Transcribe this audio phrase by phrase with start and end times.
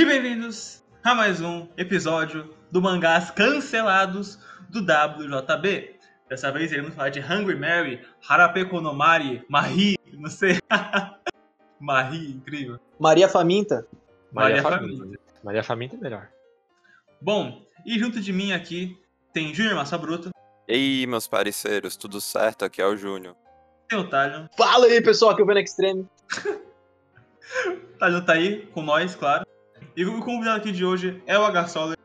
[0.00, 4.38] E bem-vindos a mais um episódio do Mangás Cancelados
[4.70, 5.94] do WJB.
[6.26, 10.58] Dessa vez iremos falar de Hungry Mary, Harape Konomari, Marie, não sei.
[11.78, 12.80] Marie, incrível.
[12.98, 13.86] Maria Faminta.
[14.32, 15.02] Maria Maria Faminta.
[15.02, 15.20] Faminta.
[15.44, 16.28] Maria Faminta é melhor.
[17.20, 18.98] Bom, e junto de mim aqui
[19.34, 20.30] tem Júnior Massa Bruta,
[20.66, 22.64] E aí, meus parceiros, tudo certo?
[22.64, 23.36] Aqui é o Júnior.
[23.86, 24.48] tem o Talho.
[24.56, 26.08] Fala aí, pessoal, aqui é o Veno Extreme.
[27.66, 29.44] O Talho tá aí com nós, claro.
[29.96, 31.96] E o convidado aqui de hoje é o H Soler.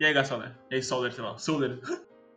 [0.00, 0.52] E aí, H Soler?
[0.70, 1.78] E aí, Soler, sei lá, Soler.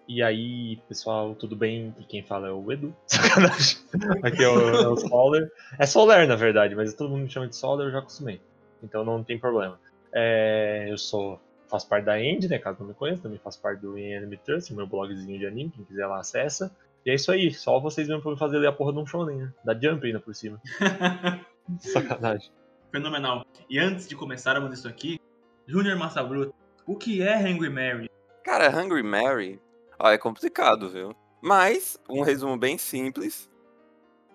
[0.08, 1.94] E aí, pessoal, tudo bem?
[2.00, 2.96] E quem fala é o Edu.
[3.08, 3.78] Sacanagem.
[4.24, 5.52] Aqui é o, é o Soler.
[5.80, 8.42] É Soler, na verdade, mas todo mundo me chama de Soler, eu já acostumei.
[8.84, 9.80] Então não tem problema.
[10.14, 11.40] É, eu sou.
[11.70, 12.58] Faço parte da End, né?
[12.60, 15.84] Caso não me conheça, também faço parte do Anime Trust, meu blogzinho de anime, quem
[15.84, 16.74] quiser lá acessa.
[17.06, 19.06] E é isso aí, só vocês mesmo pra me fazer ler a porra de um
[19.06, 19.54] shonen, né?
[19.66, 20.62] Da Jump ainda por cima.
[21.80, 22.50] Sacanagem.
[22.92, 23.46] Fenomenal.
[23.70, 25.20] E antes de começarmos isso aqui,
[25.68, 26.54] Júnior Massa Bruta,
[26.86, 28.10] o que é Hungry Mary?
[28.44, 29.60] Cara, Hungry Mary,
[30.00, 31.14] ó, é complicado, viu?
[31.42, 33.50] Mas, um resumo bem simples.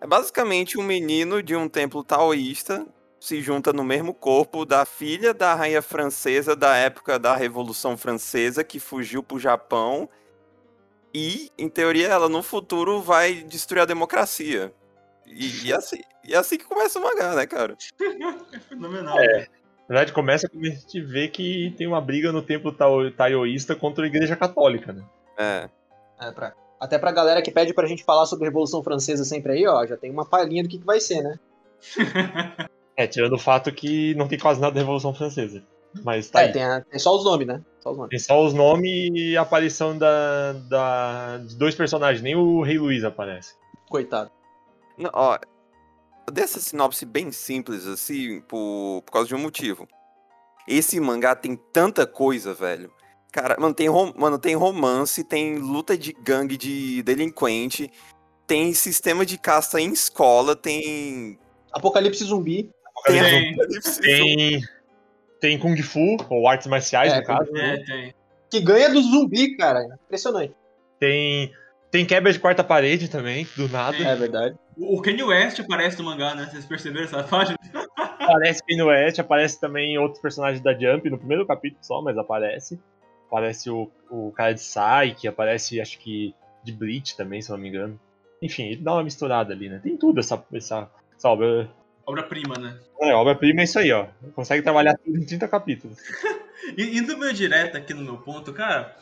[0.00, 2.86] É basicamente um menino de um templo taoísta
[3.22, 8.64] se junta no mesmo corpo da filha da rainha francesa da época da Revolução Francesa
[8.64, 10.08] que fugiu pro Japão.
[11.14, 14.74] E, em teoria, ela no futuro vai destruir a democracia.
[15.26, 17.76] E, e assim, e é assim que começa o mangá, né, cara?
[18.68, 19.18] Fenomenal.
[19.20, 19.46] É.
[19.88, 23.74] Na verdade, começa quando a gente vê que tem uma briga no templo tao- taoísta
[23.74, 25.02] contra a igreja católica, né?
[25.38, 25.68] É.
[26.20, 29.52] É, pra- Até pra galera que pede pra gente falar sobre a Revolução Francesa sempre
[29.52, 31.38] aí, ó, já tem uma palhinha do que, que vai ser, né?
[32.94, 35.62] É, tirando o fato que não tem quase nada da Revolução Francesa.
[36.04, 36.52] Mas tá é, aí.
[36.52, 37.62] tem, a- tem só os nomes, né?
[37.80, 38.10] Só os nomes.
[38.10, 42.78] Tem só os nomes e a aparição da, da, de dois personagens, nem o Rei
[42.78, 43.54] Luiz aparece.
[43.88, 44.30] Coitado.
[44.98, 45.38] Não, ó,
[46.26, 49.88] eu dei essa sinopse bem simples, assim, por, por causa de um motivo.
[50.68, 52.92] Esse mangá tem tanta coisa, velho.
[53.32, 57.90] Cara, mano tem, rom- mano, tem romance, tem luta de gangue de delinquente,
[58.46, 61.38] tem sistema de caça em escola, tem.
[61.72, 62.70] Apocalipse zumbi.
[63.06, 63.56] Tem,
[64.02, 64.60] Tem,
[65.40, 67.50] tem Kung Fu, ou artes marciais, É, no caso.
[67.50, 67.74] né?
[67.74, 68.14] é, tem.
[68.50, 69.80] Que ganha do zumbi, cara.
[70.04, 70.54] Impressionante.
[71.00, 71.50] Tem,
[71.90, 73.96] tem quebra de quarta parede também, do nada.
[73.96, 74.54] É verdade.
[74.76, 76.48] O Kanye West aparece no mangá, né?
[76.50, 77.56] Vocês perceberam essa página?
[77.96, 82.80] Aparece Kanye West, aparece também outros personagens da Jump, no primeiro capítulo só, mas aparece.
[83.26, 87.58] Aparece o, o cara de Sai, que aparece, acho que, de Bleach também, se não
[87.58, 87.98] me engano.
[88.40, 89.80] Enfim, ele dá uma misturada ali, né?
[89.82, 91.68] Tem tudo essa, essa, essa obra.
[92.06, 92.78] Obra-prima, né?
[93.00, 94.06] É, obra-prima é isso aí, ó.
[94.34, 95.98] Consegue trabalhar tudo em 30 capítulos.
[96.78, 98.96] Indo meio direto aqui no meu ponto, cara,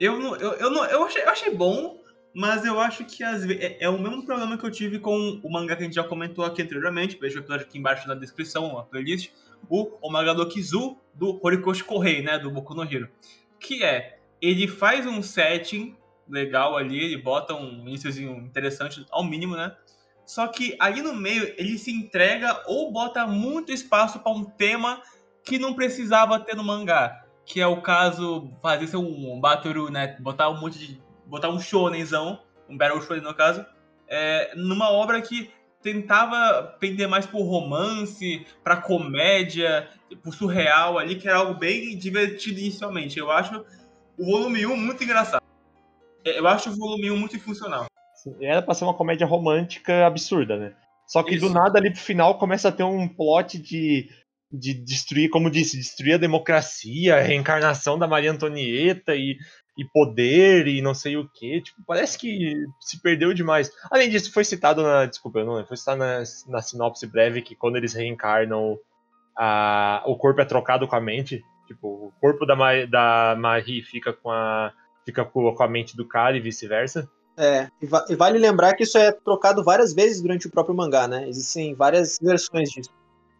[0.00, 1.97] eu não, eu, eu não, eu achei, eu achei bom,
[2.34, 5.50] mas eu acho que vezes é, é o mesmo problema que eu tive com o
[5.50, 8.78] mangá que a gente já comentou aqui anteriormente, veja o episódio aqui embaixo na descrição,
[8.78, 9.30] a playlist,
[9.68, 13.08] o Omagado Kizu do Horikoshi Kohei, né, do Boku no Hero,
[13.58, 15.96] que é, ele faz um setting
[16.28, 19.74] legal ali, ele bota um iníciozinho interessante, ao mínimo, né,
[20.28, 25.00] só que ali no meio ele se entrega ou bota muito espaço para um tema
[25.42, 27.24] que não precisava ter no mangá.
[27.46, 30.18] Que é o caso, fazer ser um Batoru, né?
[30.20, 31.02] Botar um monte de.
[31.28, 33.64] Botar um shonenzão, um Battle Shonen no caso,
[34.08, 35.50] é, numa obra que
[35.82, 39.88] tentava pender mais pro romance, pra comédia,
[40.22, 43.18] pro surreal ali, que era algo bem divertido inicialmente.
[43.18, 43.64] Eu acho
[44.18, 45.42] o volume 1 muito engraçado.
[46.24, 47.86] É, Eu acho o volume 1 muito funcional.
[48.40, 50.74] Era pra ser uma comédia romântica absurda, né?
[51.06, 51.54] Só que do Isso.
[51.54, 54.10] nada ali pro final começa a ter um plot de,
[54.52, 59.38] de destruir, como disse, destruir a democracia, a reencarnação da Maria Antonieta e,
[59.78, 61.60] e poder e não sei o que.
[61.62, 63.70] Tipo, parece que se perdeu demais.
[63.90, 65.06] Além disso, foi citado na.
[65.06, 65.68] Desculpa, eu não lembro.
[65.68, 68.76] Foi citado na, na sinopse breve que quando eles reencarnam,
[69.36, 71.44] a, o corpo é trocado com a mente.
[71.68, 72.54] Tipo, o corpo da,
[72.86, 74.72] da Marie fica com a.
[75.06, 77.08] Fica com com a mente do cara e vice-versa.
[77.36, 80.74] É, e, va- e vale lembrar que isso é trocado várias vezes durante o próprio
[80.74, 81.28] mangá, né?
[81.28, 82.90] Existem várias versões disso.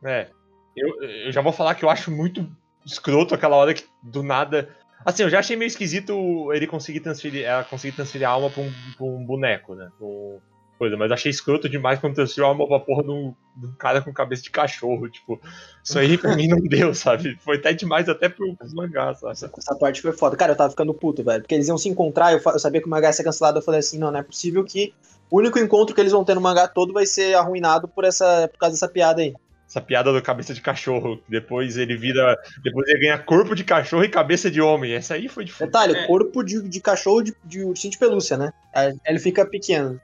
[0.05, 0.29] É.
[0.77, 2.49] Eu, eu já vou falar que eu acho muito
[2.87, 4.75] escroto aquela hora que do nada.
[5.05, 8.63] Assim, eu já achei meio esquisito ele conseguir transferir, ela conseguir transferir a alma pra
[8.63, 9.89] um, pra um boneco, né?
[10.01, 10.39] Um-
[10.79, 13.73] coisa, mas achei escroto demais quando transferiu a alma pra porra de um, de um
[13.73, 15.09] cara com cabeça de cachorro.
[15.09, 15.41] Tipo,
[15.83, 17.37] isso aí pra mim não deu, sabe?
[17.41, 19.33] Foi até demais até pro pros mangás, sabe?
[19.33, 20.37] Essa, essa parte foi foda.
[20.37, 21.43] Cara, eu tava ficando puto, velho.
[21.43, 23.59] Porque eles iam se encontrar, eu, eu sabia que o mangá ia ser cancelado.
[23.59, 24.95] Eu falei assim: não, não é possível que
[25.31, 28.49] o único encontro que eles vão ter no mangá todo vai ser arruinado por, essa,
[28.49, 29.35] por causa dessa piada aí.
[29.69, 31.23] Essa piada do cabeça de cachorro.
[31.29, 32.35] Depois ele vira.
[32.63, 34.95] Depois ele ganha corpo de cachorro e cabeça de homem.
[34.95, 36.07] Essa aí foi de Detalhe, É.
[36.07, 38.51] corpo de, de cachorro de, de ursinho de pelúcia, né?
[38.75, 40.01] Aí ele fica pequeno.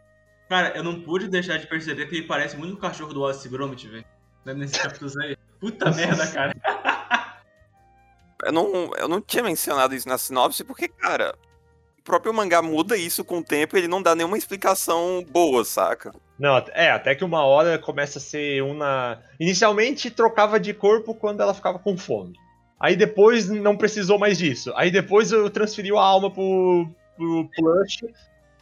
[0.50, 3.48] Cara, eu não pude deixar de perceber que ele parece muito o cachorro do Wallace
[3.48, 4.04] Gromit, velho.
[4.44, 5.34] Né, Nesse capítulo aí.
[5.58, 6.54] Puta merda, cara.
[8.44, 11.34] eu não, eu não tinha mencionado isso na sinopse, porque, cara,
[11.98, 15.64] o próprio mangá muda isso com o tempo e ele não dá nenhuma explicação boa,
[15.64, 16.12] saca?
[16.38, 19.20] Não, é, até que uma hora começa a ser uma.
[19.38, 22.34] Inicialmente trocava de corpo quando ela ficava com fome.
[22.78, 24.72] Aí depois não precisou mais disso.
[24.76, 28.04] Aí depois eu transferi a alma pro, pro Plush.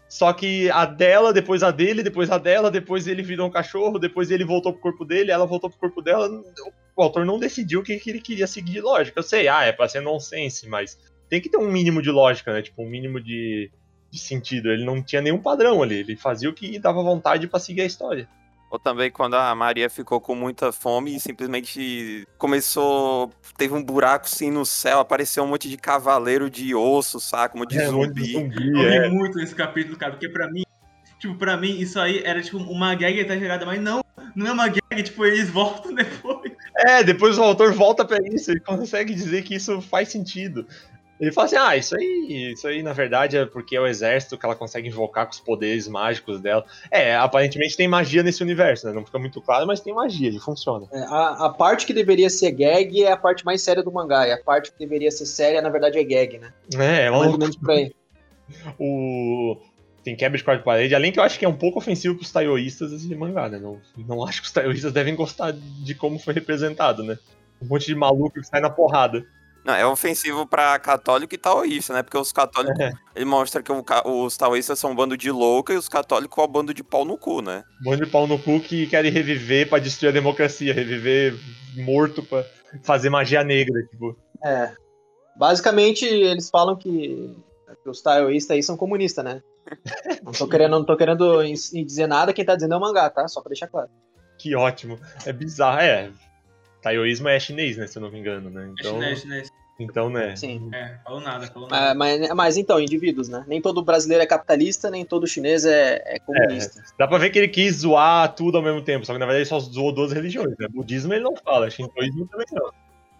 [0.09, 3.99] Só que a dela, depois a dele, depois a dela, depois ele virou um cachorro,
[3.99, 6.29] depois ele voltou pro corpo dele, ela voltou pro corpo dela.
[6.95, 9.19] O autor não decidiu o que, ele queria seguir de lógica.
[9.19, 10.99] Eu sei, ah, é pra ser nonsense, mas
[11.31, 12.61] tem que ter um mínimo de lógica, né?
[12.61, 13.71] Tipo, um mínimo de,
[14.13, 14.71] de sentido.
[14.71, 17.87] Ele não tinha nenhum padrão ali, ele fazia o que dava vontade para seguir a
[17.87, 18.29] história.
[18.71, 23.31] Ou também quando a Maria ficou com muita fome e simplesmente começou.
[23.57, 27.55] Teve um buraco assim no céu, apareceu um monte de cavaleiro de osso, saca?
[27.57, 28.33] Um monte de É, zumbi.
[28.33, 29.09] zumbi, Eu é.
[29.09, 30.63] ri muito nesse capítulo, cara, porque pra mim,
[31.19, 34.03] tipo, pra mim, isso aí era tipo uma gag exagerada, mas não,
[34.35, 36.53] não é uma gag, tipo, eles voltam depois.
[36.79, 40.67] É, depois o autor volta pra isso e consegue dizer que isso faz sentido.
[41.23, 44.37] Ele fala assim, ah, isso aí, isso aí na verdade é porque é o exército
[44.37, 46.65] que ela consegue invocar com os poderes mágicos dela.
[46.91, 48.93] É, aparentemente tem magia nesse universo, né?
[48.93, 50.89] Não fica muito claro, mas tem magia, ele funciona.
[50.93, 54.27] É, a, a parte que deveria ser gag é a parte mais séria do mangá.
[54.27, 56.53] E a parte que deveria ser séria, na verdade, é gag, né?
[56.75, 57.93] É, é Mais uma ou menos por aí.
[58.77, 59.57] o
[60.03, 62.33] tem quebra de quarta parede, além que eu acho que é um pouco ofensivo pros
[62.33, 63.61] taioístas esse mangá, né?
[63.61, 67.17] Não, não acho que os taioístas devem gostar de como foi representado, né?
[67.63, 69.25] Um monte de maluco que sai na porrada.
[69.65, 72.03] Não, é ofensivo pra católico e taoísta, né?
[72.03, 72.79] Porque os católicos.
[72.81, 72.93] É.
[73.15, 76.47] Ele mostra que o os taoístas são um bando de louca e os católicos é
[76.47, 77.63] um bando de pau no cu, né?
[77.81, 81.35] Um monte de pau no cu que querem reviver pra destruir a democracia, reviver
[81.77, 82.45] morto pra
[82.83, 84.17] fazer magia negra, tipo.
[84.45, 84.73] É.
[85.37, 87.37] Basicamente, eles falam que,
[87.83, 89.43] que os taoístas aí são comunistas, né?
[90.25, 91.41] Não tô querendo, não tô querendo
[91.87, 93.29] dizer nada, quem tá dizendo é o mangá, tá?
[93.29, 93.89] Só pra deixar claro.
[94.37, 94.99] Que ótimo.
[95.25, 95.81] É bizarro.
[95.81, 96.11] É.
[96.83, 97.87] Taoísmo é chinês, né?
[97.87, 98.67] Se eu não me engano, né?
[98.67, 99.53] É Então, chinês, chinês.
[99.79, 100.35] então né?
[100.37, 100.69] Sim.
[100.75, 101.91] É, falou nada, falou nada.
[101.91, 103.45] Ah, mas, mas então, indivíduos, né?
[103.47, 106.83] Nem todo brasileiro é capitalista, nem todo chinês é, é comunista.
[106.99, 109.43] Dá pra ver que ele quis zoar tudo ao mesmo tempo, só que na verdade
[109.43, 110.67] ele só zoou duas religiões, né?
[110.69, 112.73] Budismo ele não fala, shintoísmo também não.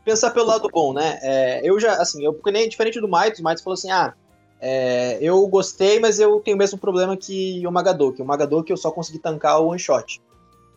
[0.05, 1.21] Pensar pelo lado bom, né?
[1.23, 4.13] É, eu já, assim, eu, porque nem diferente do Maitos, o Maitos falou assim: ah,
[4.61, 8.21] é, eu gostei, mas eu tenho o mesmo problema que o Magadoki.
[8.21, 10.21] O Magadoki eu só consegui tancar o one shot.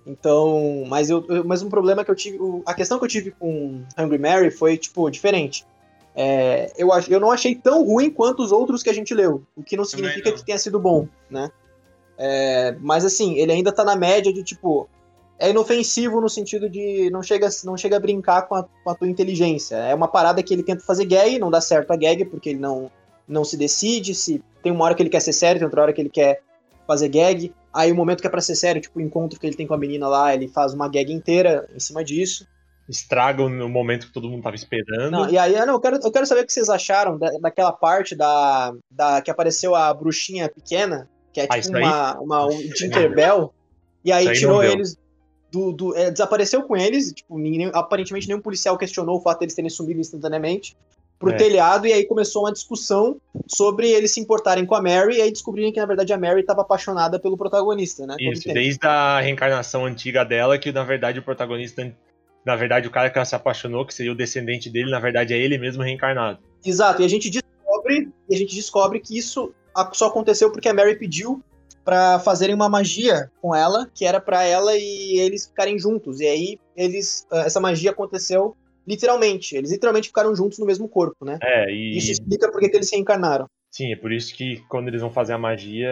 [0.06, 3.32] Então, mas eu, eu- o mesmo problema que eu tive, a questão que eu tive
[3.32, 5.66] com Hungry Mary foi, tipo, diferente.
[6.16, 9.64] É, eu, eu não achei tão ruim quanto os outros que a gente leu, o
[9.64, 10.38] que não significa não.
[10.38, 11.50] que tenha sido bom, né?
[12.18, 14.88] É, mas assim, ele ainda tá na média de, tipo,
[15.38, 18.96] é inofensivo no sentido de não chega, não chega a brincar com a, com a
[18.96, 19.76] tua inteligência.
[19.76, 22.60] É uma parada que ele tenta fazer gag, não dá certo a gag, porque ele
[22.60, 22.90] não,
[23.28, 25.92] não se decide, se tem uma hora que ele quer ser sério, tem outra hora
[25.92, 26.42] que ele quer
[26.88, 27.54] fazer gag.
[27.76, 29.74] Aí o momento que é pra ser sério, tipo o encontro que ele tem com
[29.74, 32.48] a menina lá, ele faz uma gag inteira em cima disso.
[32.88, 35.12] Estragam no momento que todo mundo tava esperando.
[35.12, 37.32] Não, e aí, ah, não, eu, quero, eu quero saber o que vocês acharam da,
[37.40, 41.84] daquela parte da, da que apareceu a bruxinha pequena, que é Ah, tipo aí?
[41.84, 43.54] uma, uma um Tinkerbell,
[44.06, 44.98] e aí aí tirou eles
[45.52, 45.74] do.
[45.74, 49.70] do é, desapareceu com eles, tipo, ninguém, aparentemente nenhum policial questionou o fato deles terem
[49.70, 50.78] sumido instantaneamente
[51.18, 51.38] pro É.
[51.38, 53.18] telhado, e aí começou uma discussão
[53.48, 56.42] sobre eles se importarem com a Mary, e aí descobrirem que na verdade a Mary
[56.42, 58.16] estava apaixonada pelo protagonista, né?
[58.20, 61.90] Isso, desde a reencarnação antiga dela, que na verdade o protagonista,
[62.46, 65.34] na verdade o cara que ela se apaixonou, que seria o descendente dele, na verdade
[65.34, 66.40] é ele mesmo reencarnado.
[66.66, 69.54] Exato, e a gente descobre, e a gente descobre que isso
[69.94, 71.42] só aconteceu porque a Mary pediu
[71.84, 76.20] pra fazerem uma magia com ela, que era pra ela e eles ficarem juntos.
[76.20, 78.56] E aí eles ah, essa magia aconteceu
[78.88, 81.38] literalmente, eles literalmente ficaram juntos no mesmo corpo, né?
[81.42, 83.48] É, e Isso explica por que eles se reencarnaram.
[83.72, 85.90] sim, é por isso que quando eles vão fazer a magia,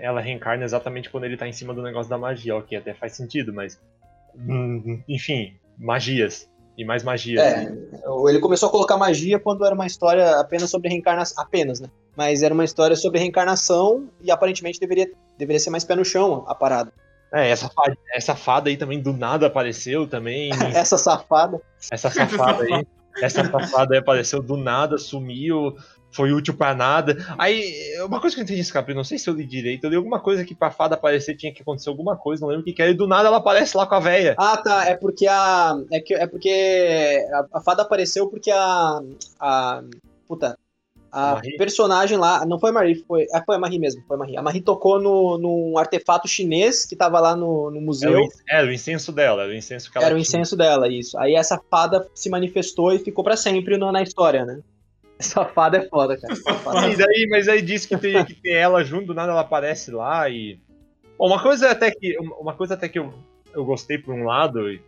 [0.00, 3.14] ela reencarna exatamente quando ele tá em cima do negócio da magia, ok, até faz
[3.14, 3.80] sentido, mas.
[4.36, 6.48] hum, Enfim, magias.
[6.78, 7.42] E mais magias.
[7.42, 7.72] É,
[8.28, 11.88] ele começou a colocar magia quando era uma história apenas sobre reencarnação, apenas, né?
[12.14, 16.44] Mas era uma história sobre reencarnação e aparentemente deveria, deveria ser mais pé no chão
[16.46, 16.92] a parada.
[17.32, 20.50] É, essa fada, essa fada aí também do nada apareceu também.
[20.74, 21.60] Essa safada.
[21.90, 22.86] Essa safada aí.
[23.20, 25.74] Essa safada aí apareceu do nada, sumiu,
[26.10, 27.16] foi útil pra nada.
[27.38, 27.72] Aí,
[28.04, 29.96] uma coisa que eu entendi nesse capítulo, não sei se eu li direito, eu li
[29.96, 32.72] alguma coisa que pra fada aparecer tinha que acontecer alguma coisa, não lembro o que
[32.72, 34.34] que era, e do nada ela aparece lá com a véia.
[34.38, 34.86] Ah, tá.
[34.86, 35.74] É porque a.
[35.90, 39.00] É, que, é porque a, a fada apareceu porque a.
[39.40, 39.82] A.
[40.28, 40.58] Puta.
[41.12, 41.56] A Marie?
[41.56, 42.44] personagem lá.
[42.46, 43.26] Não foi a Marie, foi.
[43.32, 44.02] Ah, foi a Marie mesmo.
[44.06, 44.36] Foi a Marie.
[44.36, 48.28] A Marie tocou no, num artefato chinês que tava lá no, no Era o, museu.
[48.48, 50.22] era o incenso dela, era o incenso que ela Era o tinha.
[50.22, 51.18] incenso dela, isso.
[51.18, 54.60] Aí essa fada se manifestou e ficou pra sempre no- na história, né?
[55.18, 56.34] Essa fada é foda, cara.
[56.92, 59.90] E daí, mas aí diz que tem, que tem ela junto, do nada ela aparece
[59.90, 60.60] lá e.
[61.18, 62.18] Bom, uma coisa até que.
[62.38, 63.14] Uma coisa até que eu,
[63.54, 64.78] eu gostei por um lado, e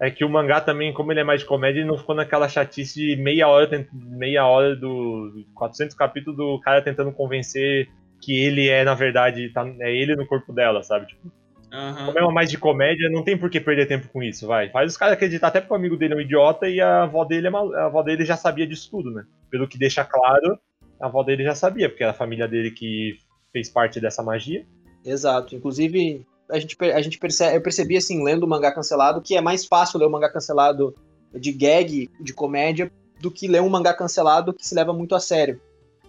[0.00, 2.48] É que o mangá também, como ele é mais de comédia, ele não ficou naquela
[2.48, 7.88] chatice de meia hora, meia hora do 400 capítulos do cara tentando convencer
[8.20, 11.06] que ele é, na verdade, tá, é ele no corpo dela, sabe?
[11.06, 11.32] Tipo,
[11.72, 12.06] Aham.
[12.06, 14.70] como é uma mais de comédia, não tem por que perder tempo com isso, vai.
[14.70, 17.24] Faz os caras acreditar até porque o amigo dele é um idiota e a avó
[17.24, 19.24] dele é mal- a avó dele já sabia disso tudo, né?
[19.50, 20.58] Pelo que deixa claro,
[21.00, 23.18] a avó dele já sabia, porque era a família dele que
[23.52, 24.64] fez parte dessa magia.
[25.04, 25.54] Exato.
[25.54, 29.40] Inclusive, a gente, a gente percebe, eu percebi, assim, lendo o mangá cancelado, que é
[29.40, 30.94] mais fácil ler o mangá cancelado
[31.34, 32.90] de gag, de comédia,
[33.20, 35.60] do que ler um mangá cancelado que se leva muito a sério.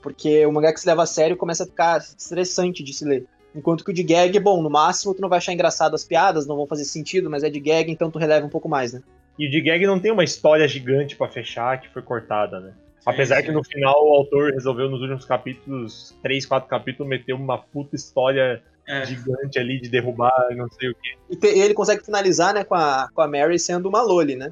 [0.01, 3.25] Porque o mangá que se leva a sério começa a ficar estressante de se ler.
[3.53, 6.45] Enquanto que o de gag, bom, no máximo tu não vai achar engraçado as piadas,
[6.45, 9.01] não vão fazer sentido, mas é de gag, então tu releva um pouco mais, né?
[9.37, 12.73] E o de gag não tem uma história gigante pra fechar que foi cortada, né?
[13.05, 13.47] Apesar sim.
[13.47, 17.95] que no final o autor resolveu nos últimos capítulos, 3, 4 capítulos, meter uma puta
[17.95, 19.05] história É.
[19.05, 21.45] gigante ali de derrubar não sei o que.
[21.47, 24.51] E ele consegue finalizar, né, com a, com a Mary sendo uma Loli, né?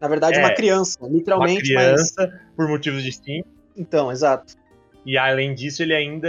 [0.00, 0.40] Na verdade, É.
[0.40, 2.12] uma criança, Uma literalmente, mas.
[2.12, 3.50] criança, por motivos distintos.
[3.76, 4.54] Então, exato.
[5.06, 6.28] E além disso, ele ainda.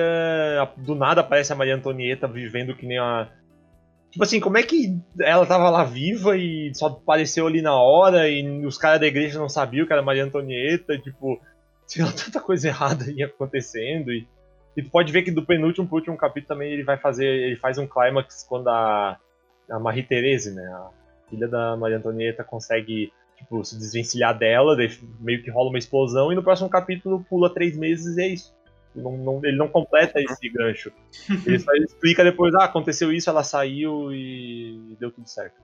[0.78, 3.28] Do nada aparece a Maria Antonieta vivendo que nem a.
[4.10, 8.28] Tipo assim, como é que ela tava lá viva e só apareceu ali na hora
[8.28, 10.98] e os caras da igreja não sabiam que era Maria Antonieta?
[10.98, 11.40] Tipo,
[11.86, 14.12] sei lá, tanta coisa errada ia acontecendo.
[14.12, 14.28] E,
[14.78, 17.26] e tu pode ver que do penúltimo pro último capítulo também ele vai fazer.
[17.26, 19.18] Ele faz um clímax quando a,
[19.70, 20.64] a Marie Therese, né?
[20.66, 20.90] A
[21.30, 23.12] filha da Maria Antonieta consegue.
[23.38, 24.76] Tipo, se desvencilhar dela,
[25.18, 28.54] meio que rola uma explosão, e no próximo capítulo pula três meses e é isso.
[28.94, 30.92] Não- não- ele não completa esse gancho.
[31.46, 35.56] Ele só explica depois, ah, aconteceu isso, ela saiu e deu tudo certo.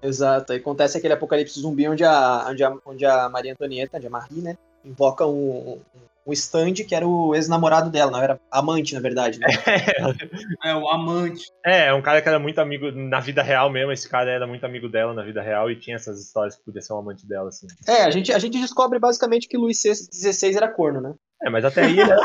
[0.00, 0.52] Exato.
[0.52, 4.10] Aí acontece aquele apocalipse zumbi onde a, onde a, onde a Maria Antonieta, onde a
[4.10, 5.80] Marie, né, invoca um, um,
[6.26, 9.46] um stand que era o ex-namorado dela, não era amante, na verdade, né?
[10.64, 11.46] É, o amante.
[11.64, 14.46] É, é um cara que era muito amigo na vida real mesmo, esse cara era
[14.46, 17.26] muito amigo dela na vida real e tinha essas histórias que podia ser um amante
[17.26, 17.66] dela, assim.
[17.86, 21.14] É, a gente, a gente descobre basicamente que Luís XVI era corno, né?
[21.42, 22.20] É, mas até aí ele era...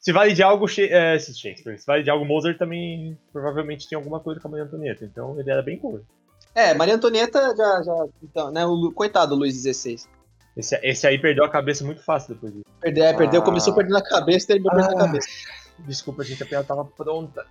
[0.00, 3.98] Se vale de algo She- é, Shakespeare, se vale de algo Mozart também provavelmente tinha
[3.98, 6.00] alguma coisa com a Maria Antonieta, então ele era bem cool.
[6.54, 9.96] É, Maria Antonieta já, já então, né, o, coitado do Luís XVI.
[10.58, 12.64] Esse, esse aí perdeu a cabeça muito fácil depois disso.
[12.80, 13.44] Perdeu, é, perdeu, Ah.
[13.44, 15.06] começou perdendo a cabeça, terminou perdendo a Ah.
[15.06, 15.28] cabeça.
[15.78, 17.46] Desculpa, gente, a piada tava pronta.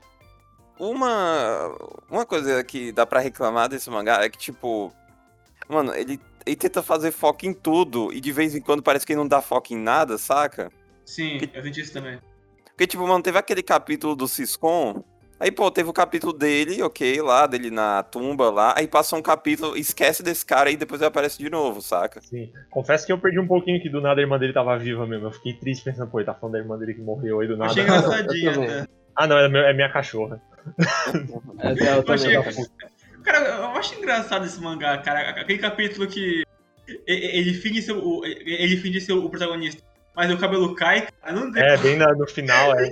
[0.77, 1.75] Uma,
[2.11, 4.93] uma coisa que dá pra reclamar desse mangá é que, tipo,
[5.67, 9.13] mano, ele, ele tenta fazer foco em tudo e de vez em quando parece que
[9.13, 10.69] ele não dá foco em nada, saca?
[11.05, 12.19] Sim, eu senti isso também.
[12.67, 15.03] Porque, tipo, mano, teve aquele capítulo do Ciscom.
[15.39, 18.73] Aí, pô, teve o capítulo dele, ok, lá, dele na tumba lá.
[18.75, 22.19] Aí passa um capítulo, esquece desse cara e depois ele aparece de novo, saca?
[22.21, 22.51] Sim.
[22.71, 25.27] Confesso que eu perdi um pouquinho que do nada a irmã dele tava viva mesmo.
[25.27, 27.53] Eu fiquei triste pensando, pô, ele tá falando da irmã dele que morreu aí do
[27.53, 27.71] Eu nada.
[27.71, 27.85] achei
[28.51, 28.67] também.
[28.67, 28.87] até.
[29.15, 30.41] Ah, não, é, meu- é minha cachorra.
[31.59, 32.65] É, eu Eu achei-
[33.23, 35.29] Cara, eu acho engraçado esse mangá, cara.
[35.41, 36.43] Aquele capítulo que
[37.05, 39.81] ele finge ser o, ele finge ser o protagonista,
[40.17, 41.63] mas o cabelo cai, não tem.
[41.63, 42.89] É, bem na- no final, é.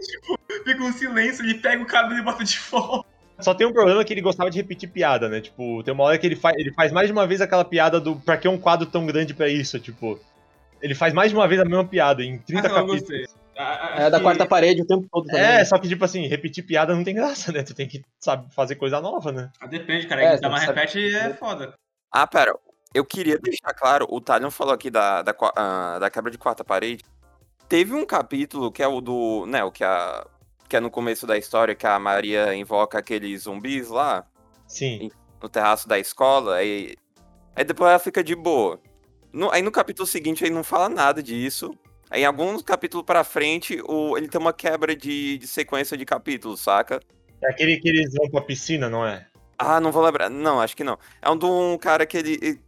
[0.63, 3.05] Fica um silêncio, ele pega o cabelo e bota de volta.
[3.41, 5.41] Só tem um problema que ele gostava de repetir piada, né?
[5.41, 7.99] Tipo, tem uma hora que ele faz, ele faz mais de uma vez aquela piada
[7.99, 9.77] do pra que um quadro tão grande pra isso?
[9.77, 10.17] Tipo,
[10.81, 12.99] ele faz mais de uma vez a mesma piada em 30 Ah, capítulos.
[13.01, 13.25] gostei.
[13.57, 15.41] Ah, É da quarta parede o tempo todo também.
[15.41, 15.65] É, né?
[15.65, 17.63] só que, tipo assim, repetir piada não tem graça, né?
[17.63, 19.49] Tu tem que, sabe, fazer coisa nova, né?
[19.59, 20.21] Ah, Depende, cara.
[20.23, 21.73] É, sabe- repete é foda.
[22.11, 22.53] Ah, pera.
[22.93, 26.63] Eu queria deixar claro, o Talion falou aqui da, da, ah, da quebra de quarta
[26.63, 27.03] parede.
[27.67, 29.45] Teve um capítulo que é o do.
[29.47, 30.25] Né, o que, a,
[30.69, 34.25] que é no começo da história, que a Maria invoca aqueles zumbis lá
[34.67, 35.09] Sim.
[35.41, 36.95] no terraço da escola, aí,
[37.55, 38.79] aí depois ela fica de boa.
[39.33, 41.73] No- aí no capítulo seguinte ele não fala nada disso.
[42.09, 46.05] Aí em alguns capítulos pra frente, o, ele tem uma quebra de, de sequência de
[46.05, 46.99] capítulos, saca?
[47.43, 49.27] É aquele que eles vão pra piscina, não é?
[49.57, 50.29] Ah, não vou lembrar.
[50.29, 50.97] Não, acho que não.
[51.21, 52.61] É um de um cara que ele.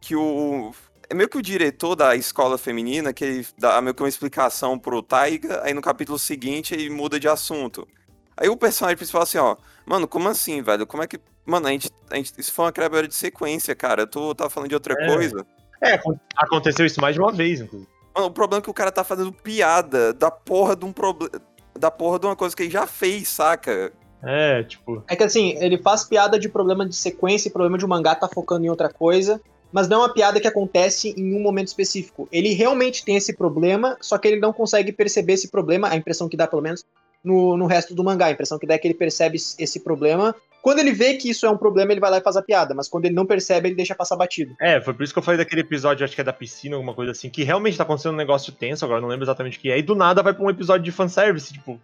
[0.00, 0.72] Que o.
[1.10, 4.78] É meio que o diretor da escola feminina, que ele dá meio que uma explicação
[4.78, 7.88] pro Taiga, aí no capítulo seguinte ele muda de assunto.
[8.36, 10.86] Aí o personagem principal assim, ó, mano, como assim, velho?
[10.86, 11.18] Como é que.
[11.46, 11.90] Mano, a gente.
[12.10, 14.06] A gente isso foi uma quebra de sequência, cara.
[14.06, 15.06] Tô, tava falando de outra É.
[15.06, 15.46] coisa.
[15.82, 17.88] É, acon- aconteceu isso mais de uma vez, inclusive.
[18.14, 21.40] Mano, o problema é que o cara tá fazendo piada da porra de um problema.
[21.78, 23.92] Da porra de uma coisa que ele já fez, saca?
[24.22, 25.02] É, tipo.
[25.08, 28.14] É que assim, ele faz piada de problema de sequência e problema de um mangá
[28.14, 29.40] tá focando em outra coisa,
[29.72, 32.28] mas não é uma piada que acontece em um momento específico.
[32.32, 36.28] Ele realmente tem esse problema, só que ele não consegue perceber esse problema, a impressão
[36.28, 36.84] que dá, pelo menos,
[37.22, 38.26] no, no resto do mangá.
[38.26, 40.34] A impressão que dá é que ele percebe esse problema.
[40.62, 42.74] Quando ele vê que isso é um problema, ele vai lá e faz a piada,
[42.74, 44.56] mas quando ele não percebe, ele deixa passar batido.
[44.60, 46.94] É, foi por isso que eu falei daquele episódio, acho que é da piscina, alguma
[46.94, 49.70] coisa assim, que realmente tá acontecendo um negócio tenso, agora não lembro exatamente o que
[49.70, 51.80] é, e do nada vai pra um episódio de fanservice, tipo.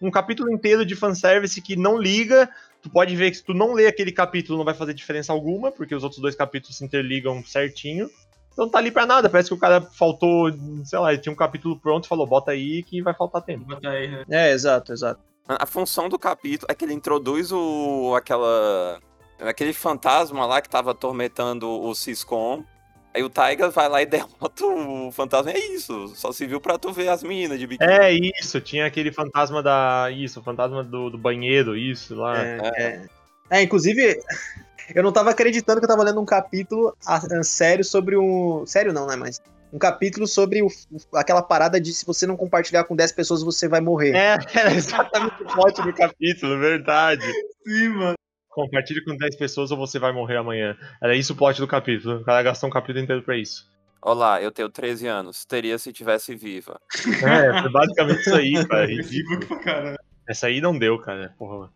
[0.00, 2.48] Um capítulo inteiro de fanservice que não liga.
[2.82, 5.72] Tu pode ver que se tu não ler aquele capítulo não vai fazer diferença alguma,
[5.72, 8.10] porque os outros dois capítulos se interligam certinho.
[8.52, 9.28] Então tá ali pra nada.
[9.28, 10.50] Parece que o cara faltou,
[10.84, 13.64] sei lá, ele tinha um capítulo pronto e falou, bota aí que vai faltar tempo.
[13.64, 14.24] Bota aí, né?
[14.30, 15.20] É, exato, exato.
[15.46, 18.98] A função do capítulo é que ele introduz o aquela
[19.40, 22.64] aquele fantasma lá que tava atormentando o Ciscom.
[23.14, 25.52] Aí o Taiga vai lá e derrota o fantasma.
[25.52, 27.90] É isso, só se viu pra tu ver as meninas de biquíni.
[27.90, 30.08] É isso, tinha aquele fantasma da.
[30.10, 32.36] Isso, o fantasma do, do banheiro, isso lá.
[32.44, 33.06] É, é.
[33.50, 34.20] É, inclusive,
[34.94, 38.64] eu não tava acreditando que eu tava lendo um capítulo a- a- sério sobre um.
[38.66, 39.14] Sério não, né?
[39.16, 39.40] Mas.
[39.72, 40.68] Um capítulo sobre o-
[41.14, 44.14] aquela parada de se você não compartilhar com 10 pessoas, você vai morrer.
[44.14, 47.24] É, era exatamente o plot do capítulo, verdade.
[47.66, 48.14] Sim, mano.
[48.54, 50.76] Compartilhe com 10 pessoas ou você vai morrer amanhã.
[51.02, 52.20] Era isso o plot do capítulo.
[52.20, 53.68] O cara gastou um capítulo inteiro pra isso.
[54.00, 55.44] Olá, eu tenho 13 anos.
[55.44, 56.80] Teria se tivesse viva.
[56.94, 58.86] É, foi basicamente isso aí, cara.
[58.86, 59.40] Ridículo.
[59.40, 59.98] Facebook pra caramba.
[60.28, 61.34] Essa aí não deu, cara.
[61.36, 61.68] Porra.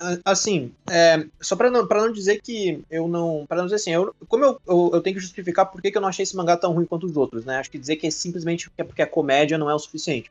[0.00, 3.44] Ah, Assim, é, só pra não, pra não dizer que eu não.
[3.46, 5.98] Pra não dizer assim, eu, como eu, eu, eu tenho que justificar por que, que
[5.98, 7.58] eu não achei esse mangá tão ruim quanto os outros, né?
[7.58, 10.30] Acho que dizer que é simplesmente é porque a comédia não é o suficiente.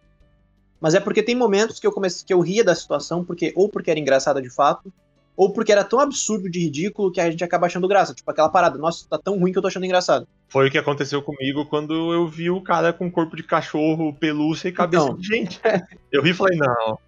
[0.86, 3.68] Mas é porque tem momentos que eu comecei, que eu ria da situação, porque ou
[3.68, 4.94] porque era engraçada de fato,
[5.36, 8.14] ou porque era tão absurdo de ridículo que a gente acaba achando graça.
[8.14, 10.28] Tipo aquela parada, nossa, tá tão ruim que eu tô achando engraçado.
[10.48, 14.68] Foi o que aconteceu comigo quando eu vi o cara com corpo de cachorro, pelúcia
[14.68, 15.16] e cabeça Então.
[15.18, 15.60] de gente.
[16.12, 17.00] Eu vi e falei, não.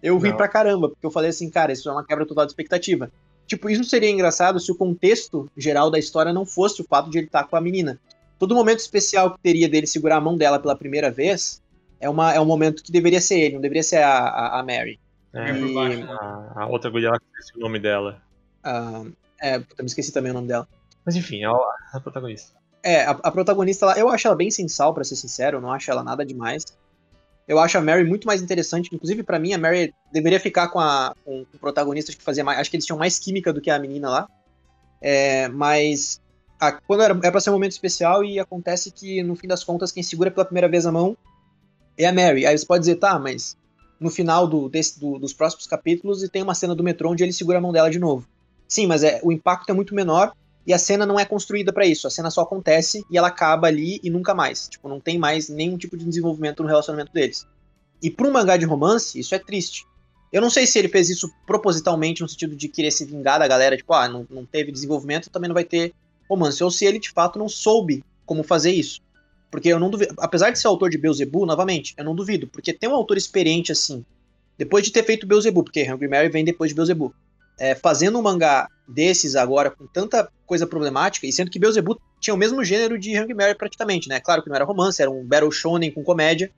[0.00, 0.36] Eu ri Não.
[0.36, 3.10] pra caramba, porque eu falei assim, cara, isso é uma quebra total de expectativa.
[3.48, 7.18] Tipo, isso seria engraçado se o contexto geral da história não fosse o fato de
[7.18, 7.98] ele estar com a menina.
[8.38, 11.60] Todo momento especial que teria dele segurar a mão dela pela primeira vez
[12.00, 14.62] é, uma, é um momento que deveria ser ele, não deveria ser a, a, a
[14.62, 15.00] Mary.
[15.32, 16.06] É, baixo, né?
[16.10, 18.22] a, a outra guria lá que eu esqueci o nome dela.
[18.64, 19.04] Ah,
[19.40, 20.66] é, puta, me esqueci também o nome dela.
[21.04, 21.56] Mas enfim, é a,
[21.94, 22.58] a protagonista.
[22.82, 25.72] É, a, a protagonista lá, eu acho ela bem sensal, pra ser sincero, eu não
[25.72, 26.64] acho ela nada demais.
[27.46, 30.78] Eu acho a Mary muito mais interessante, inclusive pra mim a Mary deveria ficar com,
[30.78, 33.70] a, com, o protagonista que fazia mais, acho que eles tinham mais química do que
[33.70, 34.28] a menina lá.
[35.00, 36.20] É, mas
[36.60, 39.64] a- quando era, é pra ser um momento especial e acontece que no fim das
[39.64, 41.16] contas quem segura pela primeira vez a mão
[41.98, 42.46] é a Mary.
[42.46, 43.56] Aí você pode dizer, tá, mas
[44.00, 47.22] no final do, desse- do- dos próximos capítulos e tem uma cena do metrô onde
[47.22, 48.26] ele segura a mão dela de novo.
[48.68, 50.32] Sim, mas é, o impacto é muito menor
[50.66, 52.06] e a cena não é construída pra isso.
[52.06, 54.68] A cena só acontece e ela acaba ali e nunca mais.
[54.68, 57.46] Tipo, não tem mais nenhum tipo de desenvolvimento no relacionamento deles.
[58.02, 59.84] E pra um mangá de romance, isso é triste.
[60.30, 63.48] Eu não sei se ele fez isso propositalmente no sentido de querer se vingar da
[63.48, 65.94] galera, tipo, ah, não, não teve desenvolvimento, também não vai ter
[66.28, 66.62] romance.
[66.62, 69.00] Ou se ele de fato não soube como fazer isso.
[69.50, 70.14] Porque eu não duvido.
[70.18, 72.46] Apesar de ser autor de Beelzebub, novamente, eu não duvido.
[72.46, 74.04] Porque tem um autor experiente assim,
[74.56, 77.12] depois de ter feito Beelzebub, porque Hungry Mary vem depois de Beelzebub
[77.58, 82.34] é, fazendo um mangá desses agora com tanta coisa problemática, e sendo que Beelzebub tinha
[82.34, 84.20] o mesmo gênero de Hungry Mary praticamente, né?
[84.20, 86.50] Claro que não era romance, era um battle shonen com comédia,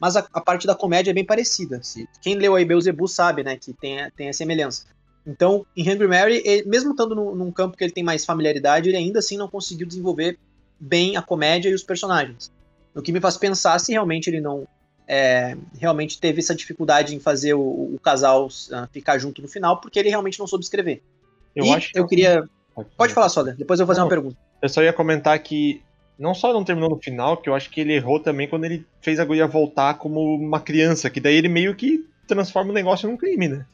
[0.00, 1.82] mas a, a parte da comédia é bem parecida.
[1.82, 4.84] Se, quem leu aí Beelzebub sabe, né, que tem, tem a semelhança.
[5.26, 8.88] Então, em Hungry Mary, ele- mesmo estando num, num campo que ele tem mais familiaridade,
[8.88, 10.38] ele ainda assim não conseguiu desenvolver
[10.78, 12.50] bem a comédia e os personagens.
[12.94, 14.66] O que me faz pensar se realmente ele não
[15.06, 19.80] é, realmente teve essa dificuldade em fazer o, o casal ah, ficar junto no final,
[19.80, 21.02] porque ele realmente não soube escrever.
[21.56, 22.44] Eu e acho que eu queria.
[22.96, 24.06] Pode falar, Soda, depois eu vou fazer Não.
[24.06, 24.36] uma pergunta.
[24.60, 25.82] Eu só ia comentar que
[26.18, 28.84] não só não terminou no final, que eu acho que ele errou também quando ele
[29.00, 33.08] fez a guria voltar como uma criança, que daí ele meio que transforma o negócio
[33.08, 33.66] num crime, né?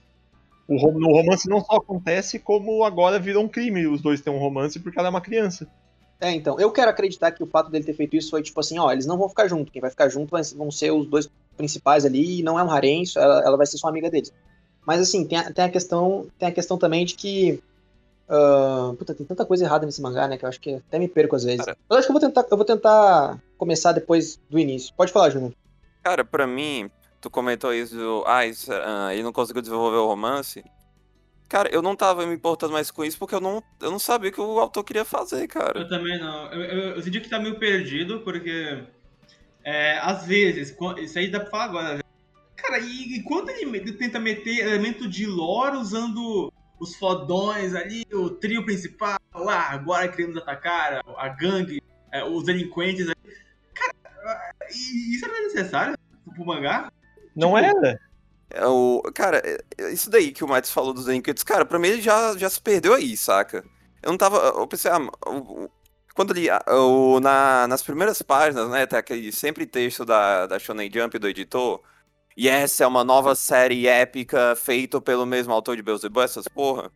[0.69, 4.33] O, rom- no romance não só acontece, como agora virou um crime os dois têm
[4.33, 5.67] um romance porque ela é uma criança.
[6.25, 8.79] É, então, eu quero acreditar que o fato dele ter feito isso foi tipo assim,
[8.79, 12.07] ó, eles não vão ficar juntos, quem vai ficar junto vão ser os dois principais
[12.07, 14.33] ali, e não é um harém, ela, ela vai ser só amiga deles.
[14.87, 17.63] Mas assim, tem a, tem a questão, tem a questão também de que
[18.27, 21.09] ah, puta, tem tanta coisa errada nesse mangá, né, que eu acho que até me
[21.09, 21.63] perco às vezes.
[21.63, 21.77] Cara.
[21.91, 24.95] Eu acho que eu vou tentar, eu vou tentar começar depois do início.
[24.97, 25.53] Pode falar, Júnior.
[26.03, 30.65] Cara, pra mim, tu comentou isso, ah, isso, ah, ele não conseguiu desenvolver o romance.
[31.49, 34.31] Cara, eu não tava me importando mais com isso porque eu não, eu não sabia
[34.31, 35.81] o que o autor queria fazer, cara.
[35.81, 36.53] Eu também não.
[36.53, 38.83] Eu, eu, eu senti que tá meio perdido, porque
[39.63, 41.95] é, às vezes, isso aí dá pra falar agora.
[41.97, 42.01] né?
[42.57, 48.31] Cara, e, e quando ele tenta meter elemento de lore usando os fodões ali, o
[48.31, 51.81] trio principal, ah, agora queremos atacar a, a gangue,
[52.11, 53.37] é, os delinquentes ali.
[53.75, 55.95] Cara, isso era necessário
[56.35, 56.91] pro mangá?
[57.37, 58.01] Não Tipo, era?
[58.55, 61.79] É o, cara, é- é isso daí que o Matos falou dos delinquentes, cara, pra
[61.79, 63.65] mim ele já, já se perdeu aí, saca?
[64.03, 64.37] Eu não tava.
[64.39, 65.69] Eu pensei, ah, o-
[66.15, 66.49] quando ele.
[66.51, 71.19] ah, o- na, nas primeiras páginas, né, tem aquele sempre texto da, da Shonen Jump
[71.19, 71.81] do editor.
[72.37, 76.91] E essa é uma nova série épica feita pelo mesmo autor de Beelzebub, essas porra.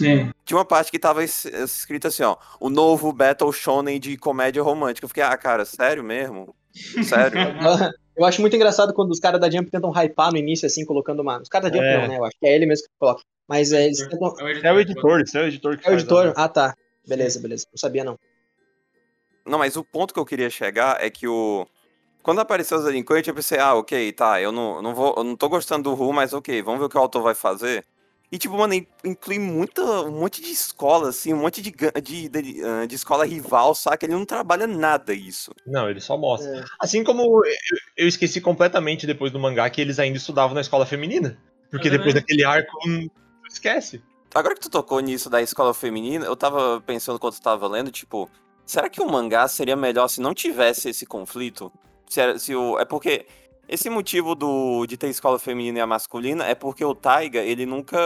[0.00, 0.30] Sim.
[0.44, 2.36] Tinha uma parte que tava es- escrito assim, ó.
[2.60, 5.04] O novo Battle Shonen de comédia romântica.
[5.04, 6.54] Eu fiquei, ah, cara, sério mesmo?
[7.02, 7.38] Sério?
[8.16, 11.20] Eu acho muito engraçado quando os caras da Jump tentam hypar no início, assim, colocando
[11.20, 11.40] uma.
[11.40, 12.00] Os caras da Jump É.
[12.00, 12.18] não, né?
[12.18, 13.22] Eu acho que é ele mesmo que coloca.
[13.46, 14.34] Mas é, eles tentam.
[14.40, 16.32] É o editor, isso é o editor que É o editor?
[16.34, 16.74] Ah, tá.
[17.06, 17.66] Beleza, beleza.
[17.70, 18.18] Não sabia, não.
[19.46, 21.66] Não, mas o ponto que eu queria chegar é que o.
[22.22, 25.14] Quando apareceu os delinquentes, eu pensei, ah, ok, tá, eu não, não vou.
[25.16, 27.34] Eu não tô gostando do Ru, mas ok, vamos ver o que o autor vai
[27.34, 27.84] fazer.
[28.30, 31.70] E, tipo, mano, in- inclui muita, um monte de escola, assim, um monte de,
[32.02, 34.04] de, de, ah, de escola rival, saca?
[34.04, 35.52] Ele não trabalha nada isso.
[35.66, 36.58] Não, ele só mostra.
[36.58, 36.64] É.
[36.80, 37.52] Assim como eu,
[37.96, 41.38] eu esqueci completamente depois do mangá que eles ainda estudavam na escola feminina.
[41.70, 43.10] Porque É depois daquele arco, tu
[43.48, 44.02] esquece.
[44.34, 47.90] Agora que tu tocou nisso da escola feminina, eu tava pensando quando tu tava lendo,
[47.90, 48.28] tipo,
[48.64, 51.72] será que o mangá seria melhor se não tivesse esse conflito?
[52.08, 53.26] Se, era- se o, é porque
[53.68, 57.66] esse motivo do, de ter escola feminina e a masculina é porque o Taiga, ele
[57.66, 57.98] nunca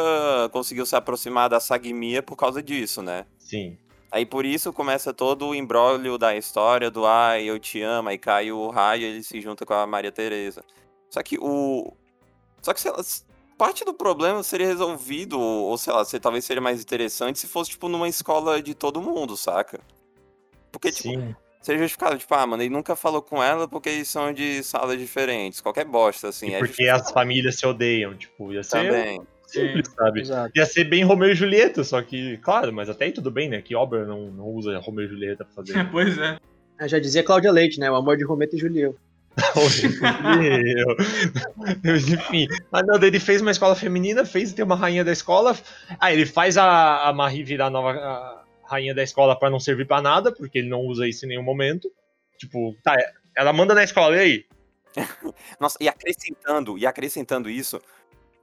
[0.52, 3.26] conseguiu se aproximar da Sagmia por causa disso, né?
[3.38, 3.76] Sim.
[4.10, 8.18] Aí por isso começa todo o imbróglio da história do ai, eu te amo, aí
[8.18, 10.64] cai o raio ele se junta com a Maria Teresa.
[11.10, 11.92] Só que o.
[12.62, 12.98] Só que, sei lá,
[13.56, 17.88] parte do problema seria resolvido, ou sei lá, talvez seria mais interessante se fosse, tipo,
[17.88, 19.80] numa escola de todo mundo, saca?
[20.72, 21.64] Porque, tipo, Sim.
[21.64, 24.98] seria justificado, tipo, ah, mano, ele nunca falou com ela porque eles são de salas
[24.98, 26.50] diferentes, qualquer bosta, assim.
[26.50, 29.20] E é porque as famílias se odeiam, tipo, ia ser Também.
[29.46, 30.20] simples, sabe?
[30.20, 30.52] Exato.
[30.56, 33.60] Ia ser bem Romeu e Julieta, só que, claro, mas até aí tudo bem, né?
[33.60, 35.72] Que obra não, não usa Romeu e Julieta pra fazer.
[35.90, 36.38] pois é.
[36.80, 37.90] Eu já dizia Cláudia Leite, né?
[37.90, 38.94] O amor de Rometa e.
[39.36, 39.82] Mas,
[42.08, 42.46] Enfim.
[42.70, 45.56] Mas não, daí ele fez uma escola feminina, fez ter uma rainha da escola.
[45.98, 48.39] Ah, ele faz a, a Marie virar a nova a
[48.70, 51.42] rainha da escola pra não servir pra nada, porque ele não usa isso em nenhum
[51.42, 51.90] momento.
[52.38, 52.96] Tipo, tá,
[53.36, 54.44] ela manda na escola, e aí?
[55.60, 57.80] Nossa, e acrescentando, e acrescentando isso,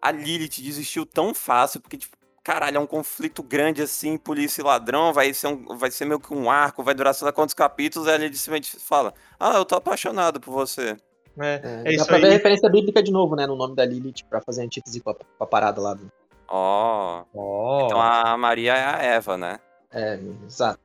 [0.02, 4.64] a Lilith desistiu tão fácil, porque, tipo, caralho, é um conflito grande assim, polícia e
[4.64, 7.54] ladrão, vai ser, um, vai ser meio que um arco, vai durar sei lá quantos
[7.54, 10.96] capítulos, aí a Lilith simplesmente fala, ah, eu tô apaixonado por você.
[11.40, 12.34] É, É, é dá isso pra ver a aí.
[12.34, 13.46] referência bíblica de novo, né?
[13.46, 15.94] No nome da Lilith, pra fazer antítese com a, com a parada lá.
[15.94, 16.12] Do...
[16.48, 19.60] Ó, Ó, então a Maria é a Eva, né?
[19.92, 20.80] É, exato.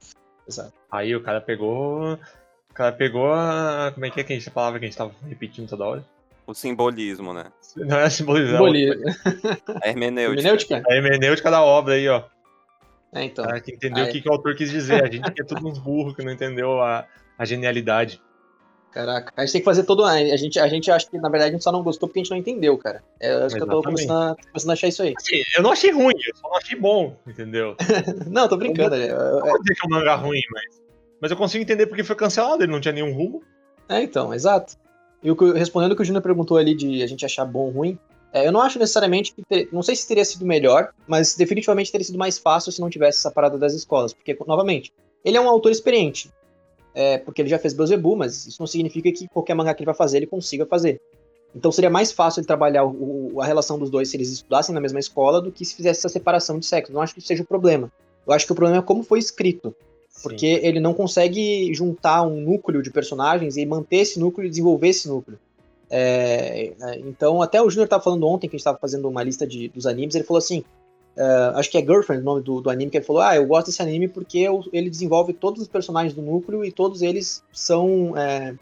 [0.47, 0.73] Exato.
[0.91, 2.15] aí o cara pegou.
[2.71, 3.91] O cara pegou a.
[3.93, 5.85] Como é que é que a gente a palavra que a gente tava repetindo toda
[5.85, 6.05] hora?
[6.47, 7.47] O simbolismo, né?
[7.77, 8.57] Não é simbolizar.
[8.57, 9.05] Simbolismo.
[9.83, 10.41] A hermenêutica.
[10.41, 10.83] Hermenêutica?
[10.89, 12.25] É a hermenêutica da obra aí, ó.
[13.15, 13.45] É, então.
[13.45, 14.11] O cara que entendeu o é.
[14.11, 15.05] que, que o autor quis dizer.
[15.05, 17.07] A gente que é tudo uns burros que não entendeu a,
[17.39, 18.21] a genialidade.
[18.93, 19.33] Caraca.
[19.37, 20.05] A gente tem que fazer todo.
[20.05, 22.23] A gente, a gente acha que, na verdade, a gente só não gostou porque a
[22.23, 23.03] gente não entendeu, cara.
[23.19, 25.15] É, eu acho que eu tô começando a, começando a achar isso aí.
[25.17, 27.75] Assim, eu não achei ruim, eu só não achei bom, entendeu?
[28.31, 28.95] Não, tô brincando.
[28.95, 30.83] É, Não vou dizer que é um mangá ruim, mas.
[31.21, 33.43] Mas eu consigo entender porque foi cancelado, ele não tinha nenhum rumo.
[33.89, 34.75] é, então, exato.
[35.23, 37.61] E o que- respondendo o que o Júnior perguntou ali de a gente achar bom
[37.67, 37.97] ou ruim,
[38.33, 39.43] é, eu não acho necessariamente que.
[39.49, 42.91] ter- não sei se teria sido melhor, mas definitivamente teria sido mais fácil se não
[42.91, 44.13] tivesse essa parada das escolas.
[44.13, 44.93] Porque, novamente,
[45.25, 46.29] ele é um autor experiente.
[46.95, 49.87] É, porque ele já fez Beelzebub, mas isso não significa que qualquer mangá que ele
[49.87, 51.01] vai fazer, ele consiga fazer.
[51.55, 54.81] Então seria mais fácil ele trabalhar o- a relação dos dois se eles estudassem na
[54.81, 56.93] mesma escola do que se fizesse essa separação de sexo.
[56.93, 57.91] Não acho que isso seja o problema.
[58.27, 59.75] Eu acho que o problema é como foi escrito.
[60.23, 64.89] Porque ele não consegue juntar um núcleo de personagens e manter esse núcleo e desenvolver
[64.89, 65.39] esse núcleo.
[65.91, 69.23] É, é, então, até o Junior estava falando ontem, que a gente estava fazendo uma
[69.23, 70.65] lista de, dos animes, ele falou assim:
[71.17, 71.23] é,
[71.55, 73.67] acho que é Girlfriend o nome do, do anime, que ele falou: Ah, eu gosto
[73.67, 78.17] desse anime porque eu- ele desenvolve todos os personagens do núcleo e todos eles são.
[78.17, 78.55] é,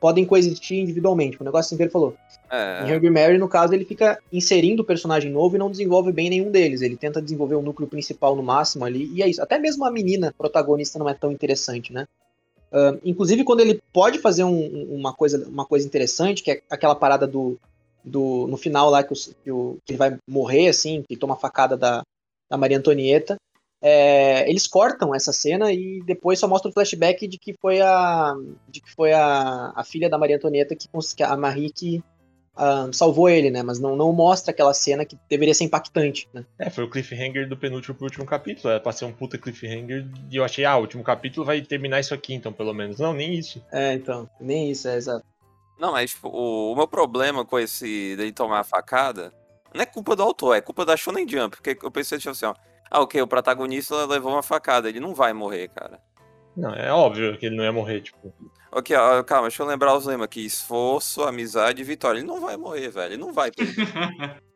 [0.00, 1.36] podem coexistir individualmente.
[1.40, 2.14] Um negócio assim que ele falou.
[2.48, 6.12] Em É, Herbie Mary, no caso, ele fica inserindo o personagem novo e não desenvolve
[6.12, 6.82] bem nenhum deles.
[6.82, 9.42] Ele tenta desenvolver o núcleo principal no máximo ali, e é isso.
[9.42, 12.06] Até mesmo a menina protagonista não é tão interessante, né?
[12.72, 16.62] Ah, inclusive, quando ele pode fazer um- um- uma, coisa, uma coisa interessante, que é
[16.70, 17.58] aquela parada do.
[18.08, 21.34] Do no final lá, que, o- que o- que ele vai morrer, assim, que toma
[21.34, 22.02] a facada da,
[22.50, 23.36] da Maria Antonieta.
[23.80, 28.34] é, eles cortam essa cena e depois só mostra o flashback de que foi a.
[28.68, 30.88] de que foi a, a filha da Maria Antonieta que,
[31.22, 32.02] a Marie que
[32.56, 33.62] ah, salvou ele, né?
[33.62, 36.44] Mas não, não mostra aquela cena que deveria ser impactante, né?
[36.58, 38.68] É, foi o cliffhanger do penúltimo pro último capítulo.
[38.70, 40.04] Era pra ser um puta cliffhanger.
[40.28, 42.98] E eu achei, ah, o último capítulo vai terminar isso aqui, então, pelo menos.
[42.98, 43.62] Não, nem isso.
[43.70, 44.28] É, então.
[44.40, 45.24] Nem isso, é exato.
[45.78, 49.32] Não, mas tipo, o, o meu problema com esse dele tomar a facada
[49.74, 51.56] não é culpa do autor, é culpa da Shonen Jump.
[51.56, 52.54] Porque eu pensei tipo assim, ó.
[52.90, 56.00] Ah, ok, o protagonista levou uma facada, ele não vai morrer, cara.
[56.56, 58.34] Não, é óbvio que ele não ia morrer, tipo.
[58.72, 60.44] Ok, ó, calma, deixa eu lembrar os lemas aqui.
[60.44, 62.18] Esforço, amizade e vitória.
[62.18, 63.12] Ele não vai morrer, velho.
[63.12, 63.50] Ele não vai.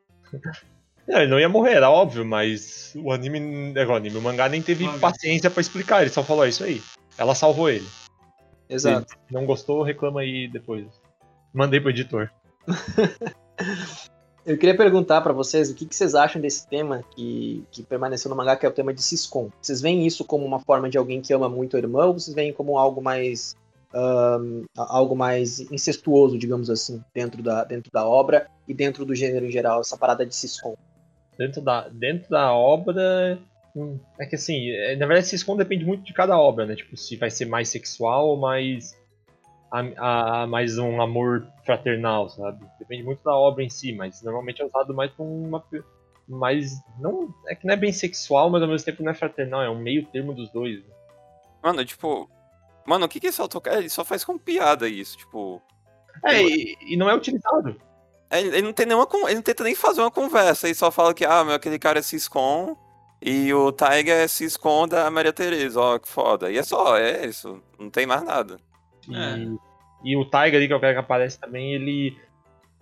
[1.07, 3.73] Não, ele não ia morrer, era óbvio, mas o anime.
[3.77, 6.63] É, o anime, o mangá nem teve paciência pra explicar, ele só falou, é isso
[6.63, 6.81] aí.
[7.19, 7.87] Ela salvou ele.
[8.69, 9.17] Exato.
[9.29, 10.87] Não gostou, reclama aí depois.
[11.53, 12.31] Mandei pro editor.
[14.45, 18.29] Eu queria perguntar pra vocês o que, que vocês acham desse tema que, que permaneceu
[18.29, 19.51] no mangá, que é o tema de Siscon.
[19.61, 22.35] Vocês veem isso como uma forma de alguém que ama muito o irmão ou vocês
[22.35, 23.55] veem como algo mais
[24.75, 29.51] algo mais incestuoso, digamos assim, dentro da, dentro da obra e dentro do gênero em
[29.51, 30.75] geral, essa parada de siscom.
[31.39, 33.39] Dentro da, dentro da obra.
[33.77, 36.75] hum, É que assim, é, na verdade, Siscom depende muito de cada obra, né?
[36.75, 38.97] Tipo, se vai ser mais sexual ou mais.
[39.73, 42.65] A, a- mais um amor fraternal, sabe?
[42.79, 45.65] Depende muito da obra em si, mas normalmente é usado mais pra uma.
[46.29, 46.73] Mais.
[47.01, 49.71] Não, é que não é bem sexual, mas ao mesmo tempo não é fraternal, é
[49.71, 50.79] um meio termo dos dois.
[50.85, 50.95] né?
[51.63, 52.31] Mano, tipo.
[52.85, 53.79] Mano, o que que esse quer?
[53.79, 55.63] Ele só faz com piada isso, tipo.
[56.25, 57.77] É, e, e não é utilizado.
[58.29, 59.09] É, Ele não tem nenhuma.
[59.27, 60.67] Ele não tenta nem fazer uma conversa.
[60.67, 62.77] Ele só fala que, ah, meu, aquele cara é Ciscom
[63.23, 65.81] e o Tiger é Ciscom da Maria Tereza.
[65.81, 66.51] Ó, que foda.
[66.51, 67.63] E é só, é isso.
[67.79, 68.59] Não tem mais nada.
[69.09, 69.49] E, É.
[70.05, 72.17] e o Tiger ali, que é o cara que aparece também, ele.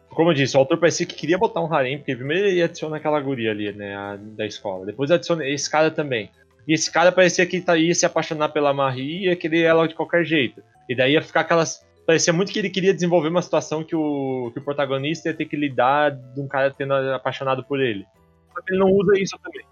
[0.09, 2.96] Como eu disse, o autor parecia que queria botar um harém, porque primeiro ele adiciona
[2.96, 4.85] aquela guria ali, né, a- da escola.
[4.85, 6.30] Depois adiciona esse cara também.
[6.66, 9.87] E esse cara parecia que tá- ia se apaixonar pela Marie e ia querer ela
[9.87, 10.62] de qualquer jeito.
[10.88, 11.87] E daí ia ficar aquelas.
[12.04, 15.44] Parecia muito que ele queria desenvolver uma situação que o, que o protagonista ia ter
[15.44, 18.04] que lidar de um cara tendo apaixonado por ele.
[18.52, 19.64] Só que ele não usa isso também.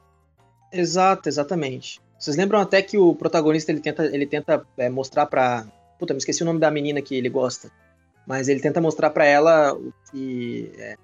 [0.73, 2.01] Exato, exatamente.
[2.17, 5.67] Vocês lembram até que o protagonista ele tenta, ele tenta é, mostrar pra.
[5.99, 7.71] Puta, me esqueci o nome da menina que ele gosta.
[8.27, 9.77] Mas ele tenta mostrar pra ela
[10.11, 10.71] que.
[10.79, 10.97] é,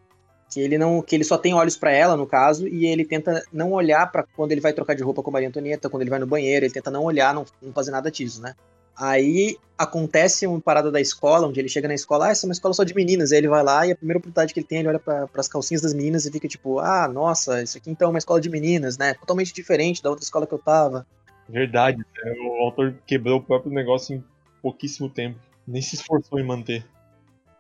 [0.51, 1.03] que ele não.
[1.03, 4.23] que ele só tem olhos pra ela, no caso, e ele tenta não olhar pra
[4.23, 6.65] quando ele vai trocar de roupa com a Maria Antonieta, quando ele vai no banheiro,
[6.65, 8.55] ele tenta não olhar, não, não fazer nada disso, né?
[8.97, 12.53] Aí acontece uma parada da escola, onde ele chega na escola, ah, essa é uma
[12.53, 13.33] escola só de meninas.
[13.33, 15.49] Aí ele vai lá e a primeira oportunidade que ele tem, ele olha para as
[15.49, 18.49] calcinhas das meninas e fica tipo, ah, nossa, isso aqui então é uma escola de
[18.49, 19.15] meninas, né?
[19.15, 21.05] Totalmente diferente da outra escola que eu tava.
[21.49, 22.35] Verdade, né?
[22.41, 24.23] o autor quebrou o próprio negócio
[24.65, 25.39] pouquíssimo tempo.
[25.69, 26.87] Nem se esforçou em manter.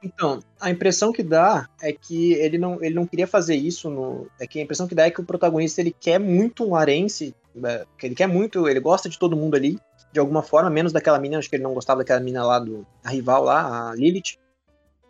[0.03, 4.27] Então, a impressão que dá é que ele não, ele não queria fazer isso no.
[4.40, 7.35] É que a impressão que dá é que o protagonista ele quer muito um arense,
[7.62, 9.79] é, que ele quer muito, ele gosta de todo mundo ali,
[10.12, 12.87] de alguma forma, menos daquela menina, acho que ele não gostava daquela menina lá do.
[13.03, 14.38] A rival lá, a Lilith.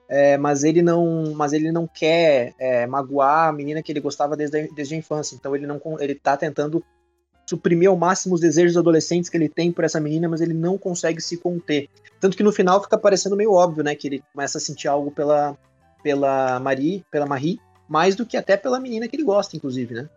[0.09, 1.33] É, mas ele não.
[1.35, 4.99] Mas ele não quer é, magoar a menina que ele gostava desde a, desde a
[4.99, 5.35] infância.
[5.35, 6.85] Então ele não ele tá tentando
[7.47, 10.79] suprimir ao máximo os desejos adolescentes que ele tem por essa menina, mas ele não
[10.79, 11.89] consegue se conter.
[12.21, 13.95] Tanto que no final fica parecendo meio óbvio, né?
[13.95, 15.57] Que ele começa a sentir algo pela,
[16.03, 20.09] pela Marie, pela Marie, mais do que até pela menina que ele gosta, inclusive, né?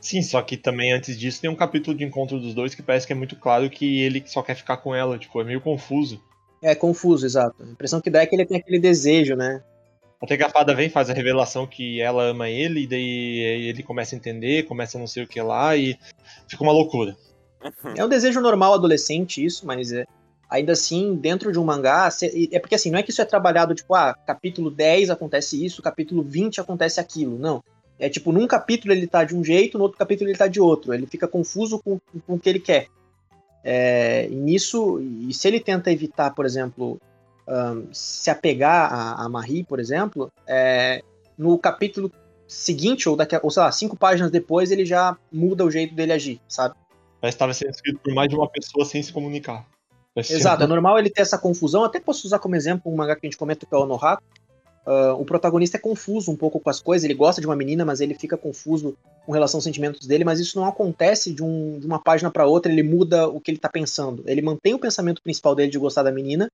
[0.00, 3.06] Sim, só que também antes disso tem um capítulo de encontro dos dois que parece
[3.06, 6.20] que é muito claro que ele só quer ficar com ela, tipo, é meio confuso.
[6.60, 7.62] É confuso, exato.
[7.62, 9.62] A impressão que dá é que ele tem aquele desejo, né?
[10.22, 13.82] Até que a fada vem, faz a revelação que ela ama ele, e daí ele
[13.82, 15.98] começa a entender, começa a não sei o que lá, e
[16.46, 17.16] fica uma loucura.
[17.96, 20.04] É um desejo normal adolescente isso, mas é,
[20.50, 22.08] ainda assim, dentro de um mangá,
[22.50, 25.80] é porque assim, não é que isso é trabalhado, tipo, ah, capítulo 10 acontece isso,
[25.80, 27.62] capítulo 20 acontece aquilo, não.
[27.98, 30.60] É tipo, num capítulo ele tá de um jeito, no outro capítulo ele tá de
[30.60, 30.92] outro.
[30.92, 32.88] Ele fica confuso com, com o que ele quer.
[33.62, 37.00] É, e nisso, e se ele tenta evitar, por exemplo,
[37.48, 41.02] ahn, se apegar a, a Marie, por exemplo, é,
[41.36, 42.10] no capítulo
[42.46, 45.94] seguinte, ou, daqui a, ou sei lá, cinco páginas depois, ele já muda o jeito
[45.94, 46.74] dele agir, sabe?
[47.20, 49.66] Parece que estava sendo escrito por mais de uma pessoa sem se comunicar.
[50.14, 51.84] Parece Exato, é normal ele ter essa confusão.
[51.84, 54.22] Até posso usar como exemplo um mangá que a gente comenta que é o Onohaku.
[54.84, 57.84] Ah, o protagonista é confuso um pouco com as coisas, ele gosta de uma menina,
[57.84, 61.78] mas ele fica confuso com relação aos sentimentos dele, mas isso não acontece de, um-
[61.78, 64.24] de uma página para outra, ele muda o que ele tá pensando.
[64.26, 66.50] Ele mantém o pensamento principal dele de gostar da menina,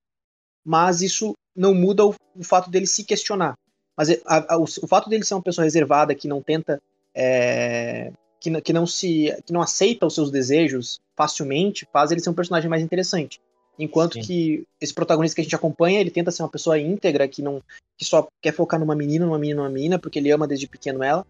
[0.68, 3.54] mas isso não muda o, o fato dele se questionar.
[3.96, 6.78] Mas a- a- o, o fato dele ser uma pessoa reservada, que não tenta.
[7.14, 9.34] é, que, não- que não se.
[9.46, 13.40] que não aceita os seus desejos facilmente, faz ele ser um personagem mais interessante.
[13.78, 14.20] Enquanto Sim.
[14.20, 17.62] que esse protagonista que a gente acompanha, ele tenta ser uma pessoa íntegra, que não
[17.96, 21.02] que só quer focar numa menina, numa menina, numa menina, porque ele ama desde pequeno
[21.02, 21.24] ela.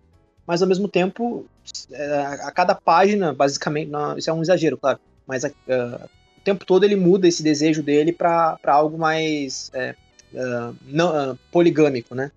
[0.46, 1.46] Mas ao mesmo tempo,
[1.90, 6.08] é, a cada página, basicamente, não, isso é um exagero, claro, mas a- a-
[6.48, 9.94] tempo todo ele muda esse desejo dele pra pra algo mais é,
[10.36, 12.30] ah, não, ah, poligâmico, né?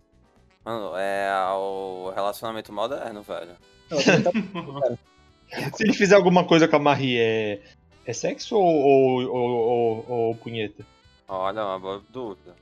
[0.66, 3.52] Mano, é o relacionamento moderno, velho.
[3.90, 4.32] Que tá-
[5.76, 7.60] Se ele fizer alguma coisa com a Marie, é,
[8.06, 10.86] é sexo ou, ou, ou, ou- ou punheta?
[11.28, 12.54] Olha, uma boa dúvida.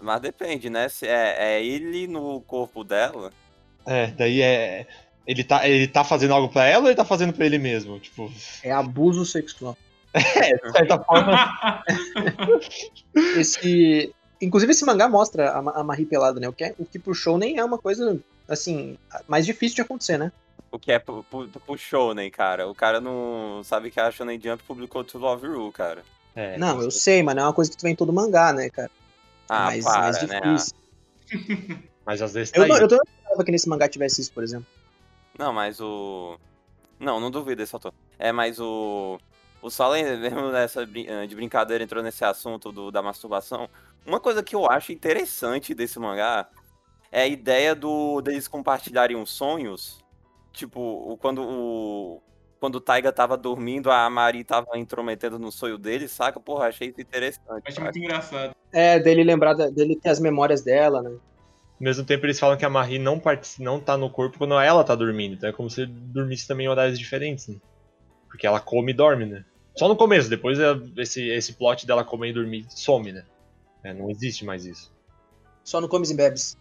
[0.00, 0.88] Mas depende, né?
[0.88, 3.30] Se é, é ele no corpo dela.
[3.86, 4.86] É, daí é.
[5.26, 7.98] Ele tá, ele tá fazendo algo pra ela ou ele tá fazendo pra ele mesmo?
[8.00, 8.30] Tipo,
[8.62, 9.76] É abuso sexual.
[10.14, 11.82] de certa forma.
[13.36, 16.48] Esse, inclusive esse mangá mostra a, a Marie pelada, né?
[16.48, 19.82] O que, é- o que pro show nem é uma coisa assim mais difícil de
[19.82, 20.32] acontecer, né?
[20.70, 22.68] O que é pro, pro, pro Shonen, cara.
[22.68, 26.02] O cara não sabe que a Shonen Jump publicou To Love Ru, cara.
[26.34, 28.52] É, não, eu sei, mas não é uma coisa que tu vê em todo mangá,
[28.54, 28.88] né, cara?
[28.88, 30.40] É Ah, mais, para, mais né?
[30.40, 30.72] difícil.
[32.06, 32.68] Mas às vezes tá Eu, aí.
[32.70, 34.66] não, eu também não esperava que nesse mangá tivesse isso, por exemplo.
[35.38, 36.38] Não, mas o.
[36.98, 37.92] Não, não duvido desse autor.
[38.18, 39.18] É, mas o.
[39.60, 43.68] o Solen, mesmo nessa eh, de brincadeira, entrou nesse assunto do, da masturbação.
[44.06, 46.48] Uma coisa que eu acho interessante desse mangá
[47.10, 50.02] é a ideia do deles compartilharem os sonhos.
[50.52, 52.22] Tipo, o- quando o.
[52.60, 56.38] Quando o Taiga tava dormindo, a Mari tava intrometendo no sonho dele, saca?
[56.38, 57.64] Porra, achei isso interessante.
[57.66, 58.54] Achei muito engraçado.
[58.72, 61.10] É, dele lembrar dele ter as memórias dela, né?
[61.82, 63.20] Ao mesmo tempo eles falam que a Marie não,
[63.58, 65.34] não tá no corpo quando ela tá dormindo.
[65.34, 67.56] Então é como se dormisse também em horários diferentes, né?
[68.28, 69.44] Porque ela come e dorme, né?
[69.76, 73.24] Só no começo, depois é- esse, esse plot dela comer e dormir some, né?
[73.82, 74.92] É, não existe mais isso.
[75.64, 76.56] Só no Comes e Bebes.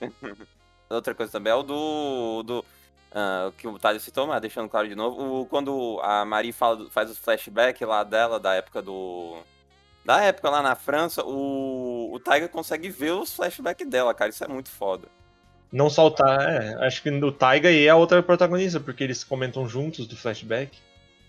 [0.90, 2.42] Outra coisa também é o do.
[2.42, 2.64] do
[3.12, 5.42] ah, que o Thales citou, mas deixando claro de novo.
[5.42, 9.38] O, quando a Marie fala, faz os flashbacks lá dela, da época do.
[10.06, 14.30] Da época lá na França, o, o Taiga consegue ver os flashbacks dela, cara.
[14.30, 15.08] Isso é muito foda.
[15.72, 20.06] Não soltar, é, acho que o Taiga e a outra protagonista, porque eles comentam juntos
[20.06, 20.78] do flashback.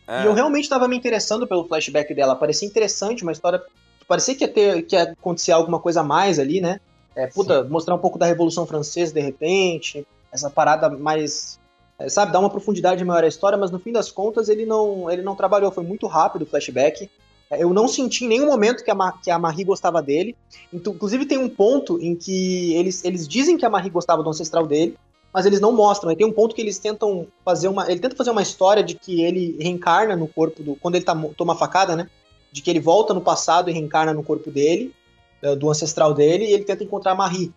[0.08, 2.36] É, E eu realmente tava me interessando pelo flashback dela.
[2.36, 3.62] Parecia interessante, uma história.
[4.08, 6.80] Parecia que ia, ter, que ia acontecer alguma coisa a mais ali, né?
[7.16, 10.06] É, puta, mostrar um pouco da Revolução Francesa de repente.
[10.32, 11.60] Essa parada mais.
[11.98, 15.10] é, sabe, dar uma profundidade maior à história, mas no fim das contas ele não,
[15.10, 15.72] ele não trabalhou.
[15.72, 17.10] Foi muito rápido o flashback.
[17.50, 20.36] É, Eu não senti em nenhum momento que a, que a Marie gostava dele.
[20.72, 24.30] Então, inclusive, tem um ponto em que eles, eles dizem que a Marie gostava do
[24.30, 24.98] ancestral dele,
[25.34, 26.12] mas eles não mostram.
[26.12, 27.90] E tem um ponto que eles tentam fazer uma.
[27.90, 30.76] Ele tenta fazer uma história de que ele reencarna no corpo do.
[30.76, 32.10] Quando ele tá, toma facada, né?
[32.52, 34.94] De que ele volta no passado e reencarna no corpo dele,
[35.42, 37.54] eh, do ancestral dele, e ele tenta encontrar a Marie.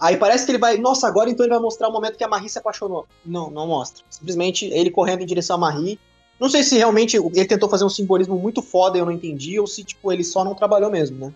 [0.00, 0.78] Aí parece que ele vai.
[0.78, 3.06] Nossa, agora então ele vai mostrar o momento que a Marie se apaixonou.
[3.26, 4.04] Não, não mostra.
[4.08, 5.98] Simplesmente ele correndo em direção à Marie.
[6.38, 9.58] Não sei se realmente ele tentou fazer um simbolismo muito foda e eu não entendi,
[9.58, 11.34] ou se, tipo, ele só não trabalhou mesmo, né?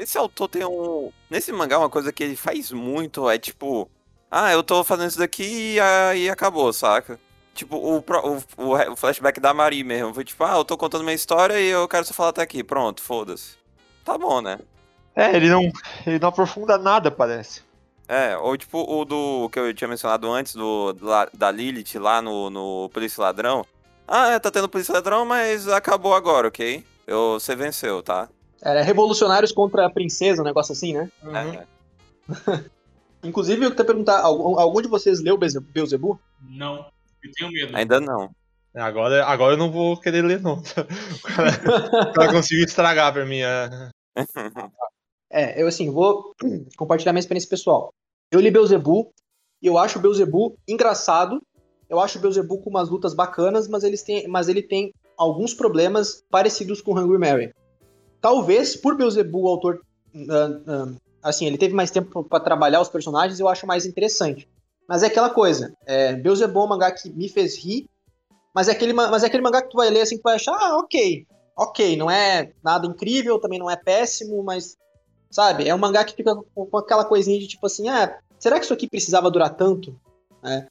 [0.00, 1.10] Esse autor tem um.
[1.28, 3.90] Nesse mangá, uma coisa que ele faz muito é tipo.
[4.30, 7.18] Ah, eu tô fazendo isso daqui e aí acabou, saca?
[7.52, 10.14] Tipo, o, o, o, flashback da Marie mesmo.
[10.14, 12.62] Foi tipo, ah, eu tô contando minha história e eu quero só falar até aqui.
[12.62, 13.56] Pronto, foda-se.
[14.04, 14.60] Tá bom, né?
[15.16, 15.62] É, ele não,
[16.06, 17.62] ele não aprofunda nada, parece.
[18.06, 20.92] É, ou tipo o do que eu tinha mencionado antes, do
[21.32, 23.64] da Lilith lá no, no Polícia Ladrão.
[24.12, 26.84] Ah, é, tá tendo Polícia Ladrão, mas acabou agora, ok?
[27.06, 28.28] Eu, você venceu, tá?
[28.60, 31.08] Era revolucionários contra a princesa, um negócio assim, né?
[31.22, 31.64] É,
[33.22, 36.18] Inclusive, eu queria perguntar, algum, algum de vocês leu Beelzebub?
[36.42, 36.90] Não.
[37.22, 37.76] Eu tenho medo.
[37.76, 38.30] ainda não.
[38.74, 40.60] Agora, agora eu não vou querer ler, não.
[41.22, 41.50] O cara,
[42.10, 43.40] o cara conseguiu estragar pra mim.
[43.42, 43.90] é.
[45.32, 46.34] É, eu assim, vou
[46.76, 47.94] compartilhar minha experiência pessoal.
[48.32, 49.10] Eu li Beelzebub
[49.62, 51.40] e eu acho o Beelzebub engraçado.
[51.90, 55.52] Eu acho o Beelzebub com umas lutas bacanas, mas, eles têm, mas ele tem alguns
[55.52, 57.54] problemas parecidos com Hungry Mary.
[58.20, 59.80] Talvez, por Beelzebub, o autor...
[60.30, 64.48] ah, ah, assim, ele teve mais tempo para trabalhar os personagens eu acho mais interessante.
[64.88, 67.86] Mas é aquela coisa, é, Beelzebub é um mangá que me fez rir,
[68.54, 70.34] mas é, aquele, ma- mas é aquele mangá que tu vai ler assim, que vai
[70.34, 71.26] achar, ah, ok,
[71.56, 74.76] ok, não é nada incrível, também não é péssimo, mas
[75.30, 75.68] Sabe?
[75.68, 78.64] É um mangá que fica com, com aquela coisinha de tipo assim, ah, será que
[78.64, 79.98] isso aqui precisava durar tanto?
[80.42, 80.66] É.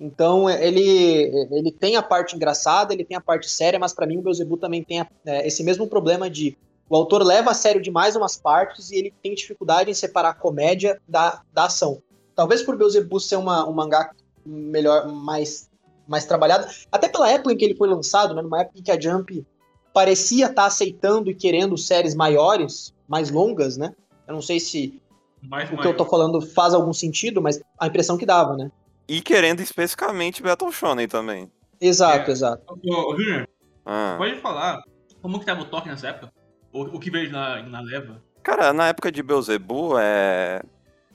[0.00, 4.16] Então ele, ele tem a parte engraçada, ele tem a parte séria, mas pra mim
[4.18, 6.56] o Beelzebub também tem a- é, esse mesmo problema de
[6.88, 10.34] o autor leva a sério demais umas partes e ele tem dificuldade em separar a
[10.34, 12.02] comédia da, da ação.
[12.34, 14.10] Talvez por Beelzebub ser uma, um mangá
[14.44, 15.68] melhor, mais,
[16.08, 18.90] mais trabalhado, até pela época em que ele foi lançado, né, numa época em que
[18.90, 19.46] a Jump
[19.92, 23.92] parecia estar aceitando e querendo séries maiores, mais longas, né?
[24.26, 25.00] Eu não sei se
[25.42, 28.70] Mais o que eu tô falando faz algum sentido, mas a impressão que dava, né?
[29.10, 31.50] E querendo especificamente Battle Shonen também.
[31.80, 32.32] Exato, É.
[32.32, 32.62] exato.
[32.84, 33.44] Ô, ô, Junior,
[33.84, 34.14] Ah.
[34.16, 34.80] pode falar
[35.20, 36.32] como que tava o toque nessa época?
[36.72, 38.22] O, o que veio na, na leva?
[38.40, 40.62] Cara, na época de Beelzebub, é.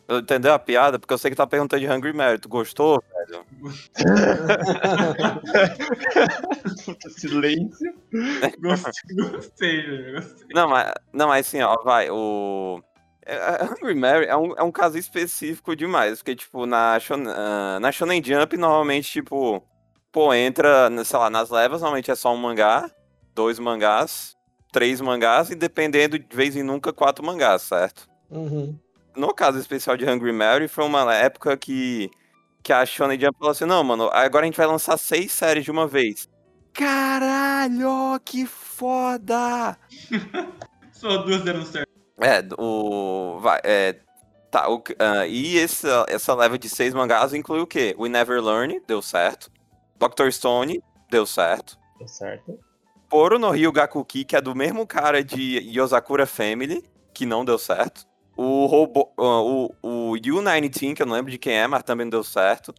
[0.09, 0.99] Entendeu a piada?
[0.99, 2.37] Porque eu sei que tá perguntando de Hungry Mary.
[2.37, 3.45] Tu gostou, velho?
[7.17, 7.93] Silêncio.
[8.61, 10.47] Gostei, gostei, Junior, gostei.
[10.53, 12.81] Não, mas, não, mas assim, ó, vai, o.
[13.25, 17.27] é, é, Hungry Mary é um, é um caso específico demais, porque, tipo, na, Shonen,
[17.35, 19.63] ah, na Shonen Jump, normalmente, tipo,
[20.11, 22.89] pô, entra, sei lá, nas levas, normalmente é só um mangá,
[23.33, 24.35] dois mangás,
[24.71, 28.07] três mangás, e dependendo, de vez em nunca, quatro mangás, certo?
[28.29, 28.77] Uhum.
[29.15, 32.11] No caso especial de Hungry Mary, foi uma época que,
[32.61, 35.63] que a Shonen Jump falou assim, não, mano, agora a gente vai lançar seis séries
[35.63, 36.29] de uma vez.
[36.73, 39.77] Caralho, que foda!
[40.91, 41.94] Só duas deram certo.
[42.19, 43.39] É, o.
[43.39, 43.99] Vai, é.
[44.51, 47.93] Tá, o, ah, e essa, essa leva de seis mangás inclui o quê?
[47.99, 49.51] We Never Learn, deu certo.
[49.97, 50.31] Dr.
[50.31, 51.77] Stone, deu certo.
[51.99, 52.57] Tá certo.
[53.09, 57.57] Poro no Rio Gakuki, que é do mesmo cara de Yosakura Family, que não deu
[57.57, 58.05] certo.
[58.37, 62.05] O, robô, ah, o, o U-19, que eu não lembro de quem é, mas também
[62.05, 62.73] não deu certo.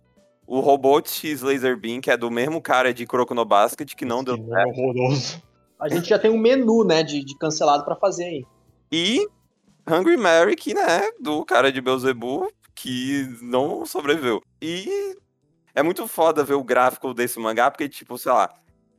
[0.47, 4.05] O Robot X Laser Beam, que é do mesmo cara de Kuroko no Basket, que
[4.05, 4.69] não deu Que certo.
[4.69, 5.43] horroroso.
[5.81, 8.47] A gente já tem um menu, né, de, de cancelado pra fazer aí.
[8.91, 9.27] E
[9.89, 14.43] Hungry Mary, que, né, do cara de Beelzebub, que não sobreviveu.
[14.61, 15.17] E
[15.75, 18.53] é muito foda ver o gráfico desse mangá, porque, tipo, sei lá,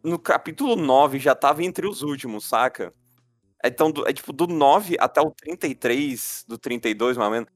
[0.03, 2.93] no capítulo 9 já tava entre os últimos, saca?
[3.63, 7.49] Então, é tipo, do 9 até o 33, do 32, mais ou menos,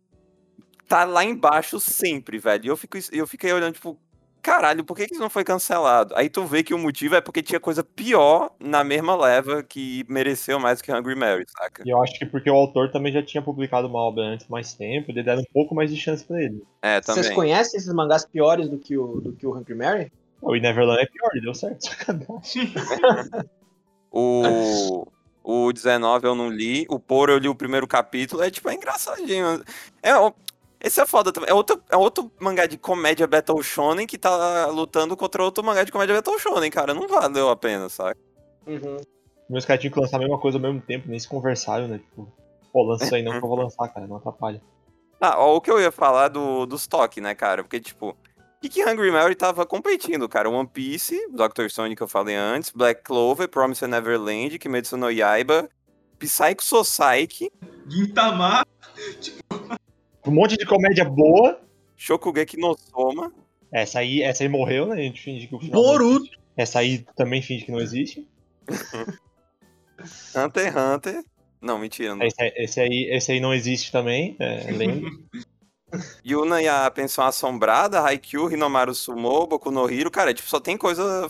[0.87, 2.65] tá lá embaixo sempre, velho.
[2.65, 3.99] E eu, fico, eu fiquei olhando, tipo,
[4.41, 6.13] caralho, por que, que isso não foi cancelado?
[6.15, 10.05] Aí tu vê que o motivo é porque tinha coisa pior na mesma leva que
[10.09, 11.83] mereceu mais que Hungry Mary, saca?
[11.85, 14.73] E eu acho que porque o autor também já tinha publicado uma obra antes mais
[14.73, 16.63] tempo, ele deram um pouco mais de chance pra ele.
[16.81, 17.23] É, também.
[17.23, 20.11] Vocês conhecem esses mangás piores do que o, do que o Hungry Mary?
[20.41, 21.85] O Neverland é pior, deu certo.
[21.85, 22.73] Sacanagem.
[24.11, 25.07] O,
[25.41, 28.75] o 19 eu não li, o Poro eu li o primeiro capítulo, é tipo, é
[28.75, 29.63] engraçadinho.
[30.03, 30.11] É,
[30.83, 31.49] esse é foda também.
[31.49, 35.83] É outro, é outro mangá de comédia Battle Shonen que tá lutando contra outro mangá
[35.83, 36.93] de comédia Battle Shonen, cara.
[36.93, 38.19] Não valeu a pena, sabe?
[38.65, 38.97] Uhum.
[39.49, 41.99] Meus caras tinham que lançar a mesma coisa ao mesmo tempo, nem se conversaram, né?
[41.99, 42.31] Tipo,
[42.71, 44.61] pô, lança isso aí não que eu vou lançar, cara, não atrapalha.
[45.19, 47.61] Ah, ó, o que eu ia falar do, dos toques, né, cara?
[47.61, 48.15] Porque, tipo, o
[48.61, 50.49] que, que Hungry Mary tava competindo, cara?
[50.49, 51.67] One Piece, Dr.
[51.67, 55.69] Stone que eu falei antes, Black Clover, Promised Neverland, Kimetsu no Yaiba,
[56.17, 57.51] Psycho Society,
[57.87, 58.63] Gintama.
[60.25, 61.59] Um monte de comédia boa.
[61.95, 63.31] Shokugeki no Soma,
[63.71, 64.95] Essa aí, essa aí morreu, né?
[64.95, 65.81] A gente finge que o final.
[65.81, 66.29] Boruto.
[66.57, 68.27] Essa aí também finge que não existe.
[70.35, 71.23] Hunter x Hunter.
[71.61, 72.15] Não, mentira.
[72.15, 72.25] Não.
[72.25, 75.09] Esse, aí- esse aí, esse aí não existe também, é, lembra?
[76.25, 80.77] Yuna e a Pensão Assombrada, Haikyuu, Hinomaru Sumo, Boku no Hero, cara, tipo, só tem
[80.77, 81.27] coisa...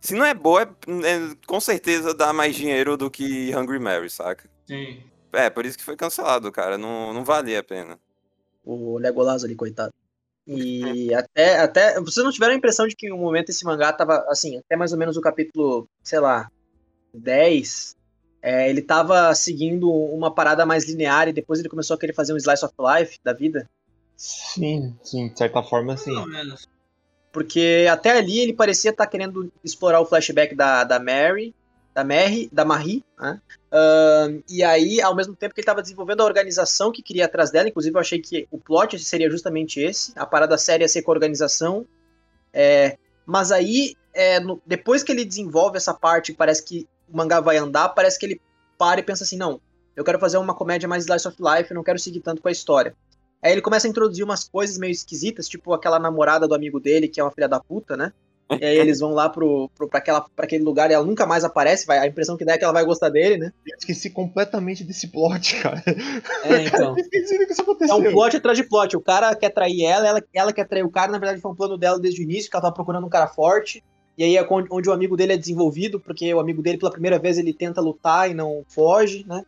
[0.00, 4.10] Se não é boa, é, é- com certeza dá mais dinheiro do que Hungry Mary,
[4.10, 4.48] saca?
[4.66, 5.02] Sim.
[5.32, 7.98] É, por isso que foi cancelado, cara, não, não valia a pena.
[8.66, 9.94] O Legolas ali, coitado.
[10.46, 12.00] E até, até.
[12.00, 14.76] Vocês não tiveram a impressão de que em um momento esse mangá tava, assim, até
[14.76, 16.50] mais ou menos o capítulo, sei lá,
[17.14, 17.96] 10.
[18.42, 22.32] é, ele tava seguindo uma parada mais linear e depois ele começou a querer fazer
[22.32, 23.68] um slice of life da vida.
[24.16, 26.14] Sim, sim, de certa forma, sim.
[26.14, 26.68] Pelo menos.
[27.32, 31.54] Porque até ali ele parecia estar querendo explorar o flashback da, da Mary,
[31.96, 33.40] da Mary, da Marie, né?
[33.72, 37.50] Ahn, e aí, ao mesmo tempo que ele estava desenvolvendo a organização que queria atrás
[37.50, 41.00] dela, inclusive eu achei que o plot seria justamente esse, a parada séria ia ser
[41.00, 41.86] com a organização.
[42.52, 47.40] É, mas aí, é, no- depois que ele desenvolve essa parte parece que o mangá
[47.40, 48.42] vai andar, parece que ele
[48.76, 49.58] para e pensa assim, não,
[49.96, 52.52] eu quero fazer uma comédia mais slice of life, não quero seguir tanto com a
[52.52, 52.94] história.
[53.42, 57.08] Aí ele começa a introduzir umas coisas meio esquisitas, tipo aquela namorada do amigo dele,
[57.08, 58.12] que é uma filha da puta, né?
[58.48, 61.26] E aí eles vão lá pro, pro, pra, aquela, pra aquele lugar e ela nunca
[61.26, 63.52] mais aparece, vai, a impressão que dá é que ela vai gostar dele, né?
[63.66, 65.82] Eu esqueci completamente desse plot, cara.
[66.44, 66.90] É, então.
[66.96, 67.96] Eu esqueci do que isso É aconteceu.
[67.96, 68.96] um plot atrás de plot.
[68.96, 71.10] O cara quer trair ela, ela, ela quer trair o cara.
[71.10, 73.26] Na verdade, foi um plano dela desde o início, que ela tava procurando um cara
[73.26, 73.82] forte.
[74.16, 76.92] E aí é onde, onde o amigo dele é desenvolvido, porque o amigo dele, pela
[76.92, 79.42] primeira vez, ele tenta lutar e não foge, né?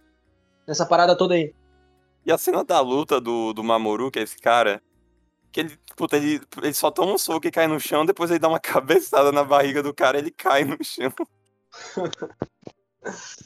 [0.66, 1.54] Nessa parada toda aí.
[2.26, 4.82] E a cena da luta do, do Mamoru, que é esse cara,
[5.52, 8.38] que ele, puta, ele, ele só toma um soco e cai no chão, depois ele
[8.38, 11.12] dá uma cabeçada na barriga do cara ele cai no chão.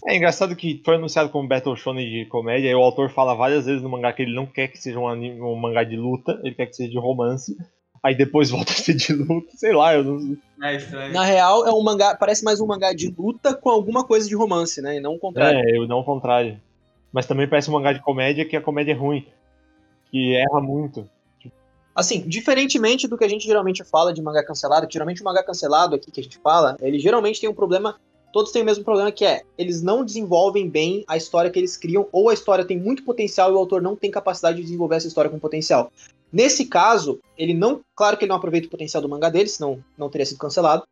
[0.06, 3.66] É engraçado que foi anunciado como Battle Shonen de comédia, e o autor fala várias
[3.66, 6.40] vezes no mangá que ele não quer que seja um, anime, um mangá de luta,
[6.42, 7.56] ele quer que seja de romance.
[8.02, 11.12] Aí depois volta a ser de luta, sei lá, eu não É estranho.
[11.12, 14.34] Na real, é um mangá, parece mais um mangá de luta com alguma coisa de
[14.34, 14.96] romance, né?
[14.96, 15.60] E não o contrário.
[15.60, 16.60] É, eu não o contrário.
[17.12, 19.26] Mas também parece um mangá de comédia que a comédia é ruim.
[20.10, 21.08] Que erra muito.
[21.94, 25.94] Assim, diferentemente do que a gente geralmente fala de mangá cancelado, geralmente o mangá cancelado
[25.94, 28.00] aqui que a gente fala, ele geralmente tem um problema,
[28.32, 31.76] todos têm o mesmo problema que é, eles não desenvolvem bem a história que eles
[31.76, 34.96] criam, ou a história tem muito potencial e o autor não tem capacidade de desenvolver
[34.96, 35.92] essa história com potencial.
[36.32, 39.84] Nesse caso, ele não, claro que ele não aproveita o potencial do mangá dele, senão
[39.98, 40.84] não teria sido cancelado,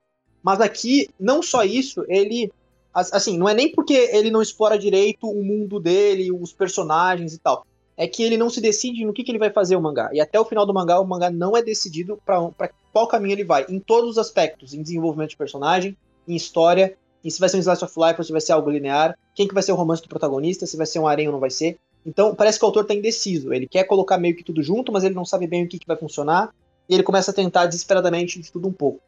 [0.43, 2.53] mas aqui, não só isso, ele,
[2.93, 7.33] as- assim, não é nem porque ele não explora direito o mundo dele, os personagens
[7.33, 7.65] e tal,
[8.01, 10.09] é que ele não se decide no que, que ele vai fazer o mangá.
[10.11, 13.45] E até o final do mangá, o mangá não é decidido para qual caminho ele
[13.45, 15.95] vai, em todos os aspectos, em desenvolvimento de personagem,
[16.27, 18.71] em história, em se vai ser um slice of life ou se vai ser algo
[18.71, 21.33] linear, quem que vai ser o romance do protagonista, se vai ser um harém ou
[21.35, 21.79] não vai ser.
[22.07, 23.53] Então, parece que o autor tá indeciso.
[23.53, 25.87] Ele quer colocar meio que tudo junto, mas ele não sabe bem o que, que
[25.87, 26.55] vai funcionar,
[26.89, 29.03] e ele começa a tentar desesperadamente de tudo um pouco.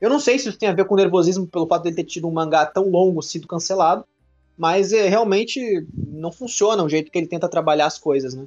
[0.00, 2.28] Eu não sei se isso tem a ver com nervosismo pelo fato dele ter tido
[2.28, 4.04] um mangá tão longo sido cancelado,
[4.56, 8.46] mas é, realmente não funciona o jeito que ele tenta trabalhar as coisas, né?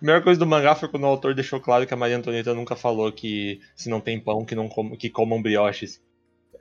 [0.00, 2.52] A melhor coisa do mangá foi quando o autor deixou claro que a Maria Antonieta
[2.52, 6.00] nunca falou que se não tem pão, que, não com, que comam brioches.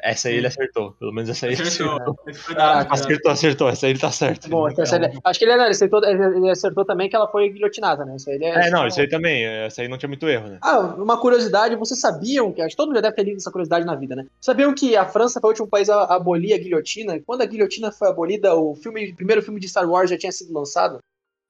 [0.06, 0.91] Essa aí ele acertou.
[0.93, 1.95] Pelo menos essa aí ele Acertou.
[1.95, 2.56] acertou.
[2.58, 3.70] Ah, Acertou, acertou.
[3.70, 4.47] Essa aí ele tá certo.
[4.47, 7.28] Bom, Ele não essa- tá- acho que ele, ele, acertou, ele acertou também que ela
[7.28, 8.16] foi guilhotinada, né?
[8.16, 9.43] Isso aí ele É, não, isso aí também.
[9.43, 10.60] Essa aí não tinha muito erro, né?
[10.62, 13.51] Ah, uma curiosidade, vocês sabiam que, acho que todo mundo já deve ter lido essa
[13.51, 14.28] curiosidade na vida, né?
[14.39, 17.20] Sabiam que a França foi o último país a abolir a guilhotina?
[17.26, 20.32] Quando a guilhotina foi abolida, o filme, o primeiro filme de Star Wars já tinha
[20.32, 20.99] sido lançado?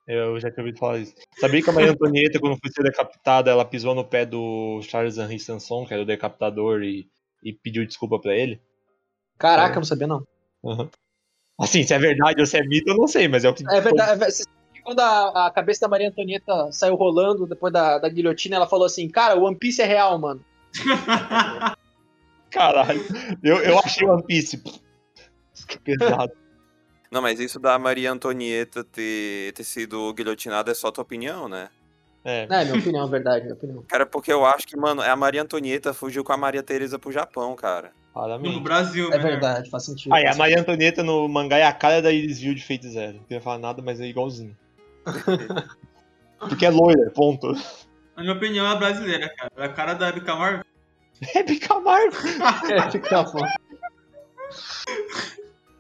[0.08, 1.14] Eu já tinha ouvido falar isso.
[1.40, 5.18] Sabia que a Maria Antonieta, quando foi ser decapitada, ela pisou no pé do Charles
[5.18, 7.08] Henry Sanson, que era o decapitador, e,
[7.46, 8.60] e pediu desculpa pra ele?
[9.38, 9.78] Caraca, É.
[9.78, 10.28] eu não sabia não.
[10.66, 10.90] Aham.
[11.60, 13.64] Assim, se é verdade ou se é mito, eu não sei, mas é o que.
[13.72, 16.96] É verdade, é ver- você sabe que quando a, a cabeça da Maria Antonieta saiu
[16.96, 20.44] rolando depois da, da guilhotina, ela falou assim, cara, o One Piece é real, mano.
[22.52, 23.02] Caralho.
[23.44, 24.62] Eu, eu achei One Piece.
[25.68, 26.34] Que pesado.
[27.12, 31.70] Não, mas isso da Maria Antonieta ter, ter sido guilhotinada é só tua opinião, né?
[32.28, 32.48] É.
[32.48, 33.84] Não, é minha opinião, é verdade, minha opinião.
[33.88, 37.12] Cara, porque eu acho que, mano, a Maria Antonieta fugiu com a Maria Tereza pro
[37.12, 37.92] Japão, cara.
[38.42, 38.60] No.
[38.62, 39.24] Brasil, É melhor.
[39.32, 40.12] verdade, faz sentido.
[40.14, 43.18] Aí, a Maria Antonieta no mangá é a cara da Iris View de Fate Zero.
[43.18, 44.58] Não queria falar nada, mas é igualzinho.
[46.40, 47.54] Porque é loira, ponto.
[48.16, 49.52] Na minha opinião, é brasileira, cara.
[49.58, 50.64] É a cara da Hebe Camargo.
[51.36, 52.16] Hebe Camargo.
[52.72, 53.46] É, fica bom.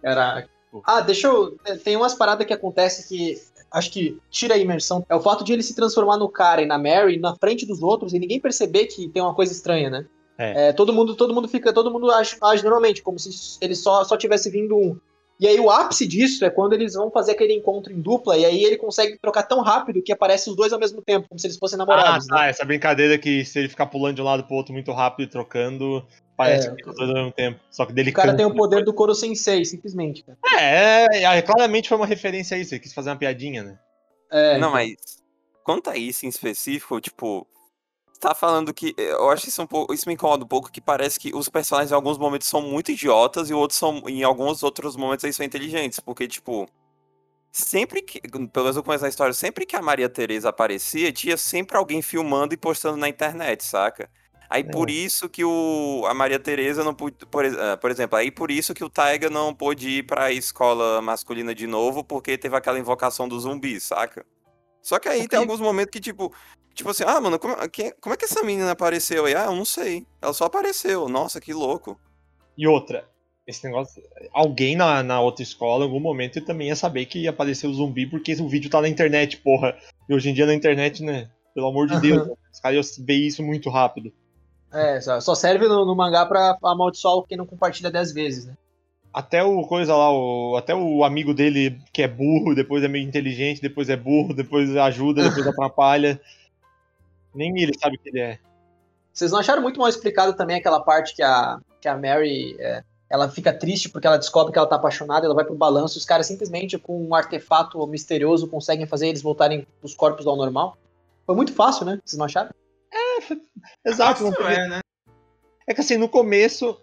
[0.01, 0.49] Caraca.
[0.83, 1.57] Ah, deixa eu.
[1.83, 3.41] Tem umas paradas que acontecem que
[3.72, 5.05] acho que tira a imersão.
[5.09, 7.82] É o fato de ele se transformar no cara e na Mary na frente dos
[7.82, 10.05] outros e ninguém perceber que tem uma coisa estranha, né?
[10.38, 10.70] É.
[10.70, 14.03] É, todo mundo, todo mundo fica, todo mundo age, age normalmente, como se ele só,
[14.03, 14.97] só tivesse vindo um.
[15.39, 18.45] E aí o ápice disso é quando eles vão fazer aquele encontro em dupla, e
[18.45, 21.47] aí ele consegue trocar tão rápido que aparece os dois ao mesmo tempo, como se
[21.47, 22.27] eles fossem Ah, namorados.
[22.27, 22.38] né?
[22.38, 22.47] tá.
[22.47, 25.29] Essa brincadeira que se ele ficar pulando de um lado pro outro muito rápido e
[25.29, 26.05] trocando,
[26.38, 26.75] parece É.
[26.75, 27.59] que os dois ao mesmo tempo.
[27.69, 30.23] Só que dele O cara tem o poder do Koro Sensei, simplesmente.
[30.23, 30.38] Cara.
[30.57, 32.73] É, é, claramente foi uma referência a isso.
[32.73, 33.77] Ele quis fazer uma piadinha, né?
[34.31, 34.71] É, não, então.
[34.71, 34.95] mas
[35.65, 37.45] quanto a isso em específico, tipo,
[38.20, 38.93] tá falando que.
[38.97, 39.93] Eu acho isso um pouco.
[39.93, 42.91] Isso me incomoda um pouco, que parece que os personagens em alguns momentos são muito
[42.91, 44.01] idiotas e outros são.
[44.07, 45.99] Em alguns outros momentos eles são inteligentes.
[45.99, 46.68] Porque, tipo.
[47.51, 48.20] Sempre que.
[48.20, 52.01] Pelo menos no começo da história, sempre que a Maria Tereza aparecia, tinha sempre alguém
[52.01, 54.09] filmando e postando na internet, saca?
[54.49, 57.26] Aí por isso que o, a Maria Tereza não pôde.
[57.26, 61.01] Por, ah, por exemplo, aí por isso que o Taiga não pôde ir pra escola
[61.01, 64.26] masculina de novo, porque teve aquela invocação do zumbi, saca?
[64.82, 66.32] Só que aí tem Porque- alguns momentos que, tipo,
[66.76, 69.34] tipo assim, ah, mano, como, que- como é que essa menina apareceu aí?
[69.34, 70.05] Ah, eu não sei.
[70.21, 71.09] Ela só apareceu.
[71.09, 71.99] Nossa, que louco.
[72.57, 73.05] E outra,
[73.47, 74.03] esse negócio.
[74.32, 77.73] Alguém na, na outra escola, em algum momento, também ia saber que ia aparecer o
[77.73, 79.76] zumbi, porque o vídeo tá na internet, porra.
[80.07, 81.30] E hoje em dia na internet, né?
[81.53, 84.11] Pelo amor de Deus, os caras iam ver isso muito rápido.
[84.73, 88.53] É, só só serve no, no mangá pra amaldiçoar quem não compartilha 10 vezes, né?
[89.13, 93.07] Até o coisa lá, o, até o amigo dele que é burro, depois é meio
[93.07, 96.19] inteligente, depois é burro, depois ajuda, depois atrapalha.
[97.36, 98.39] Nem ele sabe o que ele é.
[99.13, 102.83] Vocês não acharam muito mal explicado também aquela parte que a, que a Mary é,
[103.09, 106.05] ela fica triste porque ela descobre que ela tá apaixonada, ela vai pro balanço, os
[106.05, 110.77] caras simplesmente com um artefato misterioso conseguem fazer eles voltarem os corpos ao normal?
[111.25, 111.99] Foi muito fácil, né?
[112.03, 112.51] Vocês não acharam?
[113.86, 114.79] Exato, não teve- é, né?
[115.67, 116.79] É que assim, no começo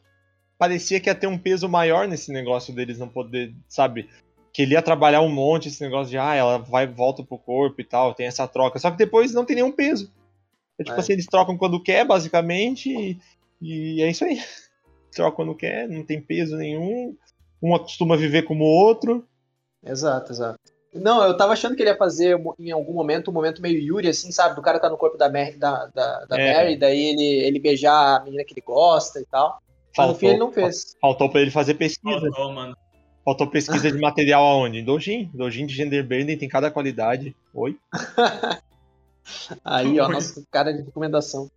[0.58, 4.08] parecia que ia ter um peso maior nesse negócio deles não poder, sabe?
[4.52, 7.80] Que ele ia trabalhar um monte esse negócio de, ah, ela vai volta pro corpo
[7.80, 8.78] e tal, tem essa troca.
[8.78, 10.12] Só que depois não tem nenhum peso.
[10.82, 11.00] É tipo É.
[11.00, 13.18] assim, eles trocam quando quer, basicamente, e,
[13.60, 14.38] e é isso aí.
[15.14, 17.16] Troca quando quer, não tem peso nenhum.
[17.62, 19.26] Um acostuma viver como o outro.
[19.84, 20.58] Exato, exato.
[20.94, 24.08] Não, eu tava achando que ele ia fazer em algum momento um momento meio Yuri,
[24.08, 24.54] assim, sabe?
[24.54, 26.54] Do cara tá no corpo da, Mary, da, da, da É.
[26.54, 29.58] Mary, daí ele, ele beijar a menina que ele gosta e tal.
[29.96, 30.96] Mas no fim ele não fez.
[31.00, 32.20] Faltou pra ele fazer pesquisa.
[32.20, 32.76] Faltou, mano.
[33.24, 34.78] Faltou pesquisa de material aonde?
[34.78, 35.30] Em Dojin.
[35.32, 37.34] Dojin de gender bending tem cada qualidade.
[37.54, 37.76] Oi?
[39.64, 41.50] Aí, ó, nosso cara de recomendação.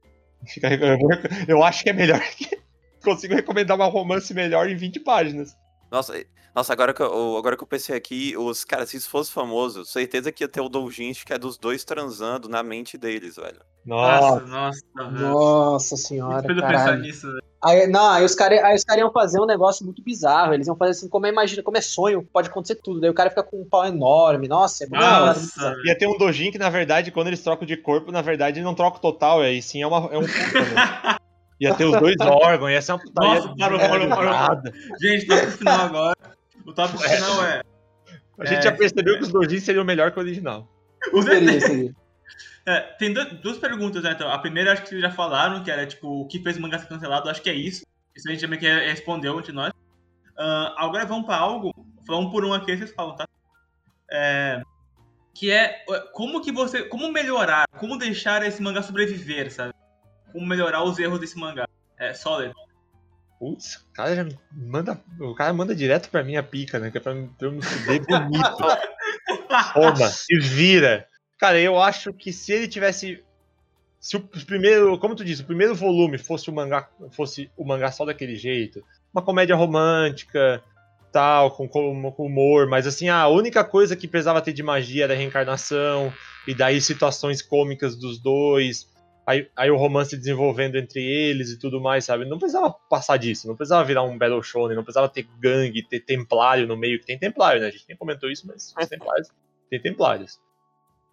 [1.47, 2.63] Eu, acho que é melhor que.
[3.03, 5.55] Consigo recomendar um romance melhor em 20 páginas.
[5.91, 6.13] Nossa,
[6.55, 9.86] nossa agora, que eu, agora que eu pensei aqui, os caras, se isso fosse famoso,
[9.86, 13.59] certeza que ia ter o Doujinshi, que é dos dois transando na mente deles, velho.
[13.86, 15.11] Nossa, Nossa, nossa.
[15.11, 17.44] Nossa senhora, pensar nisso, velho.
[17.66, 20.53] Aí, não, aí os caras cara iam fazer um negócio muito bizarro.
[20.53, 22.99] Eles iam fazer assim, como é, imagina, como é sonho, pode acontecer tudo.
[22.99, 24.47] Daí o cara fica com um pau enorme.
[24.47, 25.86] Nossa, é muito bizarro, muito Nossa, velho.
[25.88, 28.76] ia ter um Dojin que, na verdade, quando eles trocam de corpo, na verdade, não
[28.76, 31.16] troca o total, aí sim é, uma, é um puta, né?
[31.59, 33.36] Ia ter os dois órgãos, ia ser uma putaria.
[33.36, 34.61] Nossa, parou, parou, parou.
[34.99, 36.16] Gente, tá pro final agora.
[36.68, 37.61] O tópico final é.
[38.38, 38.61] A gente É.
[38.63, 40.68] já percebeu que os Dojin seriam melhor que o original.
[41.13, 41.95] Os Seria, seria.
[42.68, 44.11] É, tem du- duas perguntas, né?
[44.11, 46.61] Então, a primeira acho que vocês já falaram, que era tipo, o que fez o
[46.61, 47.84] mangá ser cancelado, acho que é isso.
[48.16, 49.72] Isso a gente também quer respondeu entre nós.
[50.38, 51.72] Ah, agora vamos pra algo,
[52.07, 53.28] vamos por um aqui, vocês falam, tá?
[54.11, 54.61] É,
[55.34, 56.84] que é uh, como que você.
[56.84, 59.74] Como melhorar, como deixar esse mangá sobreviver, sabe?
[60.32, 61.68] Como melhorar os erros desse mangá.
[61.97, 62.53] É, Solid.
[63.39, 65.01] Putz, o cara já manda.
[65.20, 66.89] O cara manda direto pra minha pica, né?
[66.89, 68.57] Que é pra, pra eu me fuder bonito.
[69.74, 71.05] Toma, e vira.
[71.38, 73.23] Cara, eu acho que se ele tivesse.
[73.99, 74.97] Se o primeiro.
[74.99, 76.89] Como tu disse, o primeiro volume fosse o mangá.
[77.11, 78.83] Fosse o mangá só daquele jeito.
[79.13, 80.63] Uma comédia romântica,
[81.15, 85.13] tal, com, com, humor, mas assim, a única coisa que precisava ter de magia era
[85.13, 86.11] a reencarnação,
[86.45, 88.93] e daí situações cômicas dos dois.
[89.25, 92.25] Aí, aí o romance desenvolvendo entre eles e tudo mais, sabe?
[92.25, 96.01] Não precisava passar disso, não precisava virar um Battle Shonen, não precisava ter gangue, ter
[96.01, 97.67] templário no meio, que tem templário, né?
[97.67, 99.29] A gente nem comentou isso, mas os templários
[99.69, 100.38] tem templários.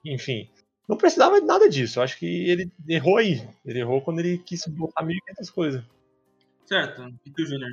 [0.05, 0.51] Enfim,
[0.89, 1.99] não precisava de nada disso.
[1.99, 3.49] Eu acho que ele errou aí.
[3.65, 5.85] Ele errou quando ele quis botar 1.500 coisas.
[6.67, 7.15] Certo.
[7.25, 7.73] E tu, Júnior?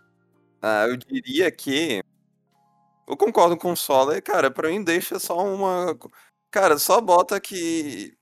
[0.61, 2.03] Ah, eu diria que.
[3.07, 5.97] Eu concordo com o Sola, cara, pra mim deixa só uma.
[6.51, 8.15] Cara, só bota que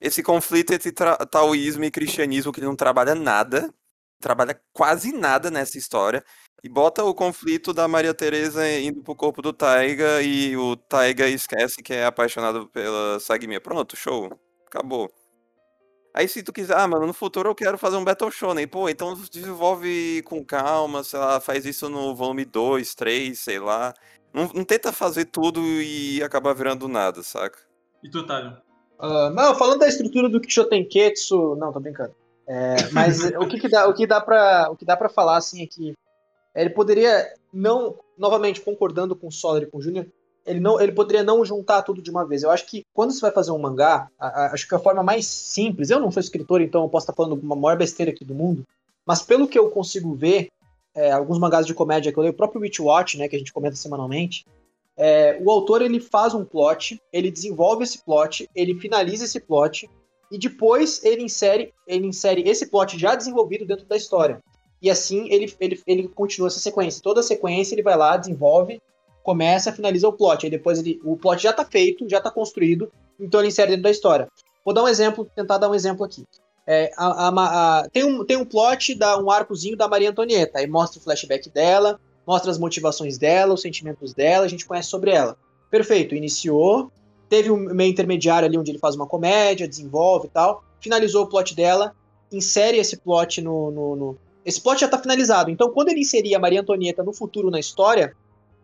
[0.00, 0.92] esse conflito entre
[1.30, 3.72] taoísmo e cristianismo que ele não trabalha nada,
[4.20, 6.24] trabalha quase nada nessa história,
[6.62, 11.26] e bota o conflito da Maria Teresa indo pro corpo do Taiga e o Taiga
[11.26, 13.60] esquece que é apaixonado pela Sagmia.
[13.60, 14.30] Pronto, show.
[14.66, 15.10] Acabou.
[16.14, 18.68] Aí se tu quiser, ah, mano, no futuro eu quero fazer um Battle Shonen.
[18.68, 23.92] Pô, então desenvolve com calma, sei lá, faz isso no volume 2, 3, sei lá.
[24.32, 27.58] Não, não tenta fazer tudo e acabar virando nada, saca?
[28.04, 28.56] E tu, Otávio?
[29.00, 32.14] Uh, não, falando da estrutura do Kishotenketsu, não, tô brincando.
[32.46, 35.38] É, mas o que, que dá, o que dá para, o que dá para falar
[35.38, 35.94] assim é que
[36.54, 40.06] ele poderia não, novamente concordando com o Solar e com o Júnior,
[40.44, 42.42] ele não, ele poderia não juntar tudo de uma vez.
[42.42, 45.02] Eu acho que quando você vai fazer um mangá, a, a, acho que a forma
[45.02, 48.24] mais simples, eu não sou escritor, então eu posso estar falando uma maior besteira aqui
[48.24, 48.66] do mundo,
[49.06, 50.48] mas pelo que eu consigo ver,
[50.94, 53.38] é, alguns mangás de comédia que eu leio, o próprio Witch Watch, né, que a
[53.38, 54.44] gente comenta semanalmente,
[54.96, 59.88] é, o autor ele faz um plot, ele desenvolve esse plot, ele finaliza esse plot
[60.30, 64.42] e depois ele insere, ele insere esse plot já desenvolvido dentro da história.
[64.82, 67.02] E assim ele, ele, ele continua essa sequência.
[67.02, 68.82] Toda sequência ele vai lá, desenvolve,
[69.22, 70.44] começa, finaliza o plot.
[70.44, 73.84] Aí depois ele, o plot já está feito, já está construído, então ele insere dentro
[73.84, 74.28] da história.
[74.64, 76.24] Vou dar um exemplo, tentar dar um exemplo aqui.
[76.66, 80.58] É, a, a, a, tem, um, tem um plot, da, um arcozinho da Maria Antonieta.
[80.58, 84.88] Aí mostra o flashback dela, mostra as motivações dela, os sentimentos dela, a gente conhece
[84.88, 85.36] sobre ela.
[85.70, 86.90] Perfeito, iniciou,
[87.28, 91.28] teve um meio intermediário ali onde ele faz uma comédia, desenvolve e tal, finalizou o
[91.28, 91.94] plot dela,
[92.30, 95.50] insere esse plot no, no, no esse plot já está finalizado.
[95.50, 98.14] Então, quando ele inserir a Maria Antonieta no futuro na história,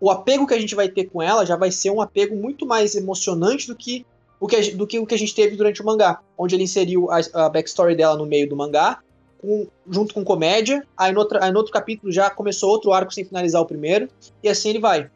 [0.01, 2.66] o apego que a gente vai ter com ela já vai ser um apego muito
[2.66, 4.05] mais emocionante do que
[4.41, 6.62] o que, a, do que, o que a gente teve durante o mangá, onde ele
[6.62, 9.01] inseriu a, a backstory dela no meio do mangá,
[9.41, 10.87] com, junto com comédia.
[10.97, 14.09] Aí no, outro, aí no outro capítulo já começou outro arco sem finalizar o primeiro,
[14.43, 15.11] e assim ele vai.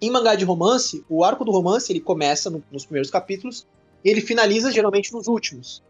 [0.00, 3.66] Em mangá de romance, o arco do romance ele começa no, nos primeiros capítulos
[4.02, 5.82] e ele finaliza geralmente nos últimos.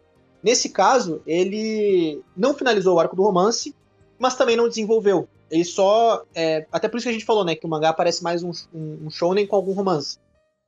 [0.43, 3.73] Nesse caso, ele não finalizou o arco do romance,
[4.17, 5.27] mas também não desenvolveu.
[5.49, 6.23] Ele só.
[6.33, 7.55] É, até por isso que a gente falou, né?
[7.55, 10.17] Que o mangá parece mais um, um, um shounen com algum romance.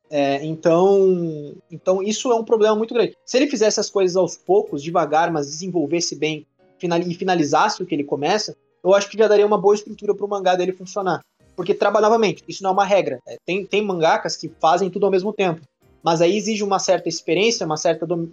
[0.09, 3.15] É, então, então, isso é um problema muito grande.
[3.25, 6.45] Se ele fizesse as coisas aos poucos, devagar, mas desenvolvesse bem
[6.79, 10.15] final, e finalizasse o que ele começa, eu acho que já daria uma boa estrutura
[10.15, 11.21] para o mangá dele funcionar.
[11.55, 13.19] Porque, trabalha novamente, isso não é uma regra.
[13.27, 15.61] É, tem, tem mangakas que fazem tudo ao mesmo tempo.
[16.03, 18.05] Mas aí exige uma certa experiência, uma certa.
[18.05, 18.27] Dom...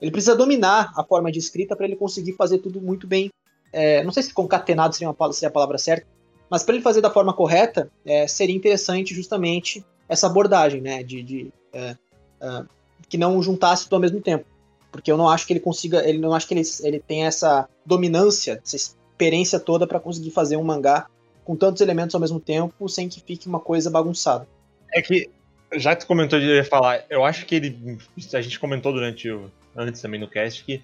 [0.00, 3.30] Ele precisa dominar a forma de escrita para ele conseguir fazer tudo muito bem
[3.72, 6.06] é, não sei se concatenado seria, uma, seria a palavra certa,
[6.50, 11.22] mas para ele fazer da forma correta, é, seria interessante justamente essa abordagem, né, de,
[11.22, 11.96] de é,
[12.40, 12.64] é,
[13.08, 14.46] que não juntasse tudo ao mesmo tempo,
[14.90, 17.68] porque eu não acho que ele consiga, ele não acho que ele, ele tem essa
[17.84, 21.06] dominância, essa experiência toda para conseguir fazer um mangá
[21.44, 24.46] com tantos elementos ao mesmo tempo, sem que fique uma coisa bagunçada.
[24.94, 25.30] É que
[25.72, 27.98] já que tu comentou de falar, eu acho que ele,
[28.32, 30.82] a gente comentou durante o antes também no cast que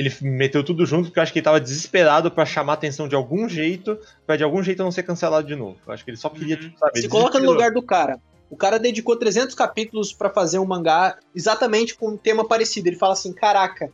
[0.00, 3.06] ele meteu tudo junto porque eu acho que ele tava desesperado para chamar a atenção
[3.06, 5.76] de algum jeito, para de algum jeito não ser cancelado de novo.
[5.86, 6.72] Eu acho que ele só queria, uhum.
[6.78, 7.02] saber.
[7.02, 8.18] Se coloca no lugar do cara.
[8.48, 12.88] O cara dedicou 300 capítulos para fazer um mangá exatamente com um tema parecido.
[12.88, 13.92] Ele fala assim: caraca,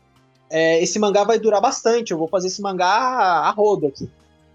[0.49, 4.09] é, esse mangá vai durar bastante, eu vou fazer esse mangá a, a rodo aqui.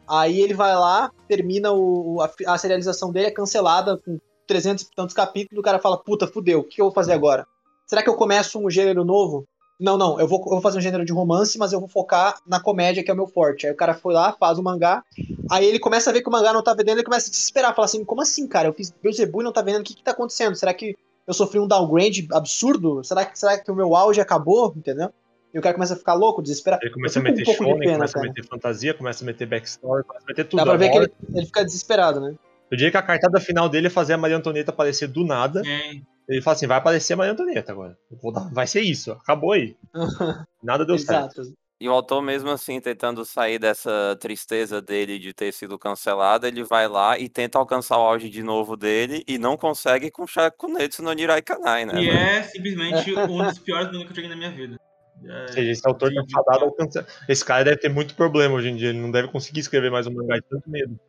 [0.08, 4.92] Aí ele vai lá, termina o, a, a serialização dele, é cancelada com 300 e
[4.96, 7.46] tantos capítulos, o cara fala: puta, fudeu, o que eu vou fazer agora?
[7.86, 9.46] Será que eu começo um gênero novo?
[9.82, 12.40] Não, não, eu vou, eu vou fazer um gênero de romance, mas eu vou focar
[12.46, 13.66] na comédia, que é o meu forte.
[13.66, 15.04] Aí o cara foi lá, faz o mangá,
[15.50, 17.74] aí ele começa a ver que o mangá não tá vendendo, ele começa a desesperar,
[17.74, 18.68] fala assim, como assim, cara?
[18.68, 20.56] Eu fiz Beelzebub e não tá vendendo, o que que tá acontecendo?
[20.56, 23.04] Será que eu sofri um downgrade absurdo?
[23.04, 25.12] Será que, será que o meu auge acabou, entendeu?
[25.52, 26.84] E o cara começa a ficar louco, desesperado.
[26.84, 28.26] Ele começa a meter um show, começa cara.
[28.26, 30.60] a meter fantasia, começa a meter backstory, começa a meter tudo.
[30.60, 32.36] Dá pra ver que ele, ele, fica desesperado, né?
[32.70, 35.62] Eu diria que a cartada final dele é fazer a Maria Antonieta aparecer do nada.
[35.66, 36.00] É.
[36.28, 37.98] Ele fala assim: vai aparecer a Maria Antonieta agora.
[38.34, 39.76] Dar, vai ser isso, acabou aí.
[40.64, 41.42] Nada deu certo.
[41.82, 46.64] E o autor, mesmo assim, tentando sair dessa tristeza dele de ter sido cancelado, ele
[46.64, 51.02] vai lá e tenta alcançar o auge de novo dele e não consegue com Shakunetsu
[51.02, 51.94] no Nirai Kanai, né?
[52.00, 52.20] E mano?
[52.20, 54.80] é simplesmente um dos piores mangas que eu joguei na minha vida.
[55.26, 57.04] É, Ou seja, esse autor tá fadado ao câncer.
[57.28, 58.90] Esse cara deve ter muito problema hoje em dia.
[58.90, 61.00] Ele não deve conseguir escrever mais um mangá de tanto medo.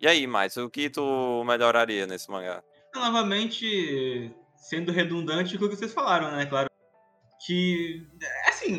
[0.00, 2.62] E aí, mais o que tu melhoraria nesse mangá?
[2.98, 6.46] Novamente, sendo redundante com o que vocês falaram, né?
[6.46, 6.68] Claro.
[7.46, 8.06] Que,
[8.48, 8.78] assim,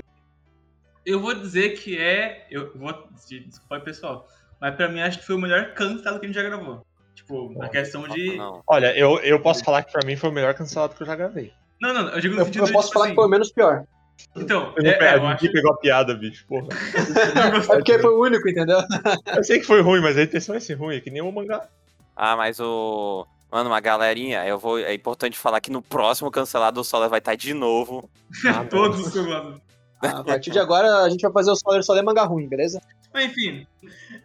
[1.06, 2.46] eu vou dizer que é.
[2.52, 2.94] Eu vou.
[3.28, 4.28] Desculpa aí, pessoal.
[4.60, 6.86] Mas pra mim, acho que foi o melhor cancelado que a gente já gravou.
[7.16, 8.38] Tipo, na questão de.
[8.38, 8.62] Não.
[8.68, 11.16] Olha, eu, eu posso falar que pra mim foi o melhor cancelado que eu já
[11.16, 11.54] gravei.
[11.82, 12.74] Não, não, eu digo no Eu, sentido eu de.
[12.74, 13.86] posso tipo falar assim, que foi o menos pior.
[14.36, 15.52] Então, Eu não é, é, a eu acho.
[15.52, 16.46] pegou a piada, bicho.
[16.46, 16.68] Porra.
[17.72, 18.80] É porque foi o único, entendeu?
[19.36, 21.32] Eu sei que foi ruim, mas a intenção é ser ruim, é que nem o
[21.32, 21.68] mangá.
[22.16, 23.26] Ah, mas o.
[23.52, 24.78] Mano, uma galerinha, eu vou.
[24.80, 28.10] É importante falar que no próximo cancelado o Solar vai estar de novo.
[28.46, 28.66] Ah, não.
[28.70, 29.62] Todos os cancelado.
[30.02, 32.82] A partir de agora a gente vai fazer o Solar só ler manga ruim, beleza?
[33.14, 33.66] Mas enfim,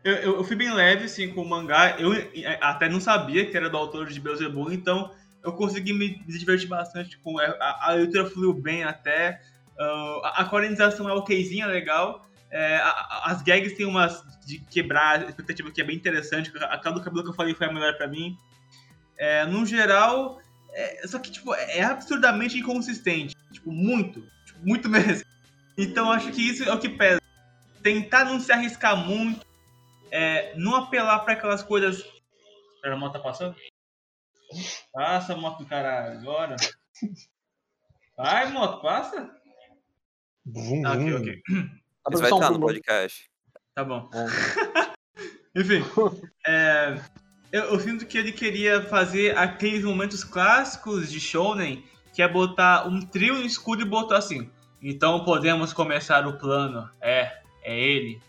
[0.05, 1.97] eu, eu, eu fui bem leve assim, com o mangá.
[1.99, 2.13] Eu
[2.61, 5.11] até não sabia que era do autor de Beelzebub, então
[5.43, 7.19] eu consegui me divertir bastante.
[7.19, 9.41] Com a, a, leitura fluiu bem até.
[9.79, 12.23] ah, a, a colonização é okzinha, legal.
[12.51, 16.53] É, a- a- as gags tem umas de quebrar a expectativa que é bem interessante.
[16.69, 18.37] Aquela do cabelo que eu falei foi a melhor pra mim.
[19.19, 20.41] É, no geral,
[20.73, 23.35] é, só que tipo, é absurdamente inconsistente.
[23.53, 24.27] Tipo, muito.
[24.47, 25.25] Tipo, muito mesmo.
[25.77, 27.21] Então acho que isso é o que pesa
[27.85, 29.47] tentar não se arriscar muito,
[30.11, 31.99] é, não apelar pra aquelas coisas.
[32.75, 33.55] Espera, a moto tá passando?
[34.93, 36.57] Passa, moto do caralho, agora.
[38.17, 39.31] Vai, moto, passa?
[40.47, 41.43] Vum, Ah, ok, ok.
[42.07, 43.31] A Isso vai estar no podcast.
[43.75, 44.09] Tá bom.
[44.15, 44.95] É.
[45.61, 45.85] Enfim,
[46.47, 46.95] é,
[47.55, 52.89] eu, eu sinto que ele queria fazer aqueles momentos clássicos de Shonen, que é botar
[52.89, 54.51] um trio no escuro e botar assim.
[54.83, 56.91] Então podemos começar o plano.
[57.01, 57.33] É,
[57.63, 58.21] é ele.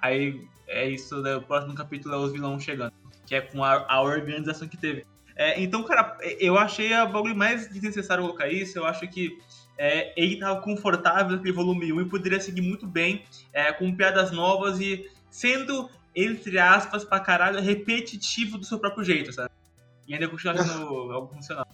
[0.00, 2.94] Aí é isso, né, o próximo capítulo é os vilões chegando.
[3.26, 5.04] Que é com a, a organização que teve.
[5.36, 8.78] É, então, cara, eu achei a bagulho mais desnecessário colocar isso.
[8.78, 9.38] Eu acho que
[9.76, 14.30] é, ele tava confortável naquele volume 1 e poderia seguir muito bem, é, com piadas
[14.32, 19.50] novas e sendo, entre aspas, pra caralho, repetitivo do seu próprio jeito, sabe?
[20.06, 21.66] E ainda continuar sendo algo funcional.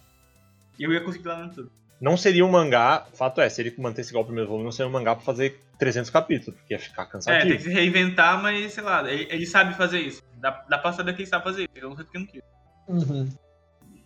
[0.77, 1.71] E eu ia conseguir lá no tudo.
[1.99, 4.87] Não seria um mangá, fato é, se ele mantesse igual o primeiro volume, não seria
[4.87, 7.57] um mangá pra fazer 300 capítulos, porque ia ficar É, tem cansativo.
[7.57, 10.23] que se reinventar, mas sei lá, ele, ele sabe fazer isso.
[10.37, 11.71] Dá, dá pra saber que ele sabe fazer isso.
[11.75, 12.41] Eu não sei porque não quis.
[12.87, 13.29] Uhum.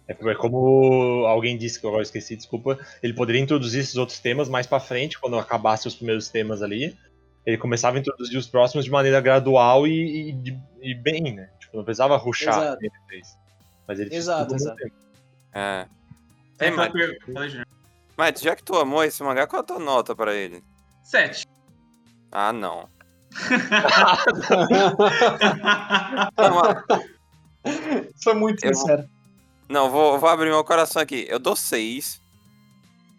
[0.08, 4.20] É é como alguém disse, que eu agora esqueci, desculpa, ele poderia introduzir esses outros
[4.20, 6.98] temas mais pra frente, quando acabasse os primeiros temas ali.
[7.46, 11.50] Ele começava a introduzir os próximos de maneira gradual e, e, e bem, né?
[11.60, 12.78] Tipo, não precisava ruxar.
[12.80, 13.38] Ele fez.
[13.88, 14.78] Mas ele fez Exato, exato.
[14.78, 14.96] tempo.
[15.54, 15.86] É.
[16.62, 17.68] Ei, Júnior.
[18.16, 20.64] mas já que tu amou esse mangá, qual a tua nota pra ele?
[21.04, 21.46] Sete.
[22.32, 22.88] Ah, não.
[26.38, 26.84] Não,
[28.16, 29.10] Isso é muito Eu- sincero.
[29.70, 31.26] não vou, vou abrir meu coração aqui.
[31.30, 32.22] Eu dou seis.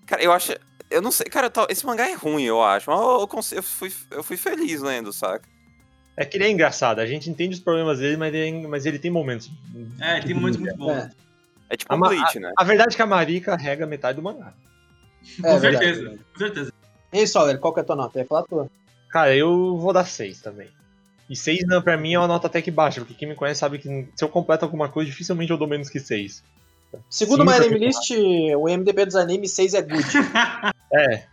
[0.07, 0.53] Cara, eu acho.
[0.95, 2.91] Eu não sei, cara, esse mangá é ruim, eu acho.
[2.91, 5.47] Mas eu, eu fui, eu fui feliz lendo, saca?
[6.17, 8.87] É que ele é engraçado, a gente entende os problemas dele, mas ele, é- mas
[8.87, 9.51] ele tem momentos.
[10.01, 10.93] É, tem momentos muito bons.
[10.93, 11.11] É,
[11.71, 12.53] É tipo A um Bleach, né?
[12.57, 14.53] A verdade é que a Mari carrega metade do mangá.
[15.41, 16.25] Com é verdade, certeza, verdade.
[16.33, 16.73] com certeza.
[17.13, 18.19] E aí, Soler, qual que é a tua nota?
[18.19, 18.71] Eu ia falar a tua.
[19.09, 20.69] Cara, eu vou dar 6 também.
[21.31, 23.61] E 6 não, pra mim é uma nota até que baixa, porque quem me conhece
[23.61, 26.45] sabe que se eu completo alguma coisa, dificilmente eu dou menos que 6.
[27.11, 28.11] Segundo Sim, o My porque- Name List,
[28.57, 30.05] o MDB dos animes 6 é good.
[30.95, 31.25] É.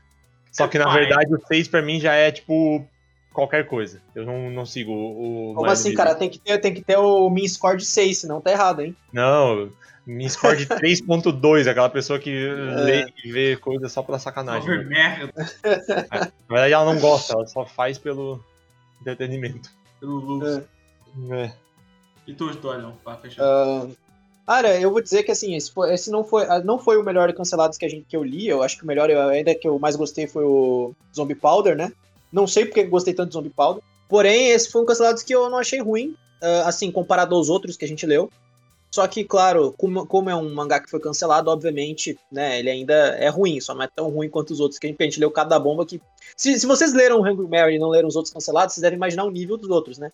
[0.51, 0.99] Só que na Pai.
[1.01, 2.85] verdade o 6 pra mim já é tipo
[3.33, 4.01] qualquer coisa.
[4.13, 5.51] Eu não, não sigo o.
[5.51, 6.13] o Como assim, cara?
[6.15, 8.95] Tem que, ter, tem que ter o min score de 6, senão tá errado, hein?
[9.13, 9.69] Não,
[10.05, 12.51] me score de 3.2, aquela pessoa que É.
[12.81, 14.67] lê e vê coisa só pela sacanagem.
[14.69, 14.83] Né?
[14.83, 15.33] merda
[15.63, 18.43] Na verdade ela não gosta, ela só faz pelo
[18.99, 19.69] entretenimento.
[19.99, 20.57] pelo Luz.
[21.31, 21.43] É.
[21.45, 21.53] É.
[22.27, 23.43] E tu, Dorian, pra fechar.
[23.43, 23.87] Ah,
[24.45, 27.03] Cara, eu vou dizer que assim, esse, foi- esse não, foi, ah, não foi o
[27.03, 28.47] melhor cancelados que, a gente, que eu li.
[28.47, 31.75] Eu acho que o melhor, eu- ainda que eu mais gostei, foi o Zombie Powder,
[31.75, 31.91] né?
[32.31, 33.83] Não sei porque gostei tanto de Zombie Powder.
[34.09, 37.77] Porém, esse foi um cancelado que eu não achei ruim, ah, assim, comparado aos outros
[37.77, 38.29] que a gente leu.
[38.93, 42.93] Só que, claro, como, como é um mangá que foi cancelado, obviamente, né, ele ainda
[42.93, 45.19] é ruim, só não é tão ruim quanto os outros, que a gente, a gente
[45.19, 46.01] leu cada bomba que...
[46.35, 48.97] Se, se vocês leram o Hungry Mary e não leram os outros cancelados, vocês devem
[48.97, 50.11] imaginar o nível dos outros, né?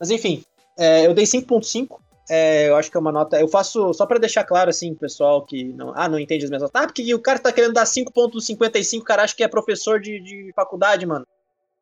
[0.00, 0.42] Mas enfim,
[0.76, 3.38] é, eu dei 5.5, é, eu acho que é uma nota.
[3.40, 6.62] Eu faço só pra deixar claro, assim, pessoal que não, ah, não entende as minhas
[6.62, 6.82] notas.
[6.82, 10.20] Ah, porque o cara tá querendo dar 5,55, o cara acha que é professor de,
[10.20, 11.26] de faculdade, mano.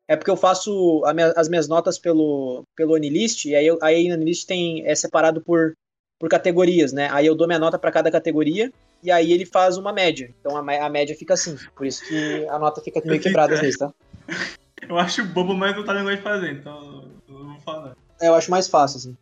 [0.07, 4.09] É porque eu faço minha- as minhas notas pelo, pelo Anilist, e aí, eu, aí
[4.09, 5.75] no Anilist tem, é separado por,
[6.19, 7.09] por categorias, né?
[7.13, 8.73] Aí eu dou minha nota pra cada categoria,
[9.03, 10.31] e aí ele faz uma média.
[10.41, 11.57] Então a, a média fica assim.
[11.77, 13.93] Por isso que a nota fica meio quebrada às vezes, tá?
[14.89, 17.95] Eu acho bobo, mas eu tava negócio de fazer, então eu não vou falar.
[18.23, 19.17] É, eu acho mais fácil, assim.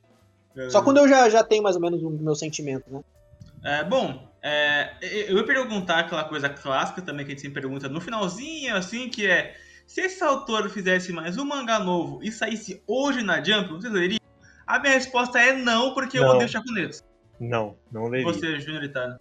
[0.71, 3.03] Só quando eu já, já tenho mais ou menos o meu sentimento, né?
[3.65, 4.95] É, bom, é,
[5.29, 9.09] eu ia perguntar aquela coisa clássica também que a gente sempre pergunta no finalzinho, assim,
[9.09, 13.71] que é se esse autor fizesse mais um mangá novo e saísse hoje na Jump,
[13.71, 14.19] você leria?
[14.67, 16.35] A minha resposta é não, porque eu Não.
[16.35, 17.05] odeio japoneses.
[17.39, 18.33] Não, não leria.
[18.33, 19.21] Você, Júnior Itália.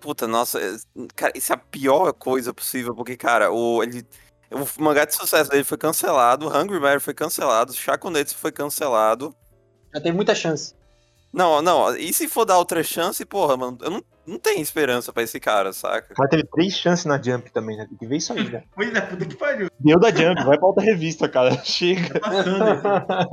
[0.00, 0.76] Puta, nossa, é-
[1.14, 4.06] cara, isso é a pior coisa possível, porque, cara, o, ele,
[4.50, 9.34] o mangá de sucesso dele foi cancelado, Hungry Bear foi cancelado, Shakunetsu foi cancelado.
[9.94, 10.75] Já tem muita chance.
[11.36, 15.12] Não, não, e se for dar outra chance, porra, mano, eu não, não tenho esperança
[15.12, 16.14] pra esse cara, saca?
[16.14, 17.84] O cara teve três chances na Jump também, né?
[17.86, 18.62] Tem que ver isso aí, né?
[18.74, 19.68] Pois é, puta que pariu.
[19.78, 21.50] Deu da Jump, vai pra outra revista, cara.
[21.62, 22.18] Chega.
[22.20, 23.28] Tá.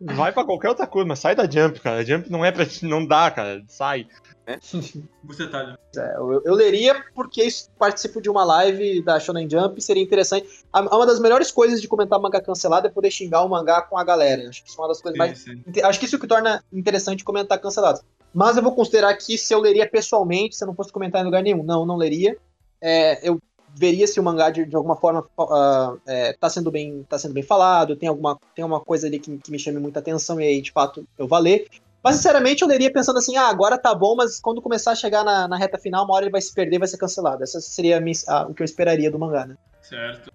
[0.00, 2.00] Vai pra qualquer outra coisa, mas sai da Jump, cara.
[2.00, 2.66] A Jump não é pra.
[2.82, 3.62] Não dá, cara.
[3.68, 4.08] Sai.
[5.24, 5.78] Você, Itália.
[5.96, 10.46] É, eu, eu leria porque isso- participo de uma live da Shonen Jump, seria interessante.
[10.72, 13.96] A- Uma das melhores coisas de comentar mangá cancelado é poder xingar o mangá com
[13.96, 14.48] a galera.
[14.48, 15.62] Acho que isso é uma das coisas mais Sim, sim.
[15.66, 18.02] Inte- Acho que isso que torna interessante comentar cancelados.
[18.34, 21.24] Mas eu vou considerar que se eu leria pessoalmente, se eu não fosse comentar em
[21.24, 22.36] lugar nenhum, não, não leria.
[22.80, 23.38] É, eu
[23.76, 27.32] veria se o mangá de, de alguma forma ah, é, tá, sendo bem, tá sendo
[27.34, 30.44] bem falado, tem alguma, tem alguma coisa ali que, que me chame muita atenção e
[30.44, 31.66] aí, de fato, eu vou ler.
[32.04, 35.24] Mas, sinceramente, eu leria pensando assim, ah, agora tá bom, mas quando começar a chegar
[35.24, 37.42] na, na reta final, uma hora ele vai se perder, vai ser cancelado.
[37.42, 39.56] Essa seria a minha- a- o que eu esperaria do mangá, né?
[39.80, 40.30] Certo.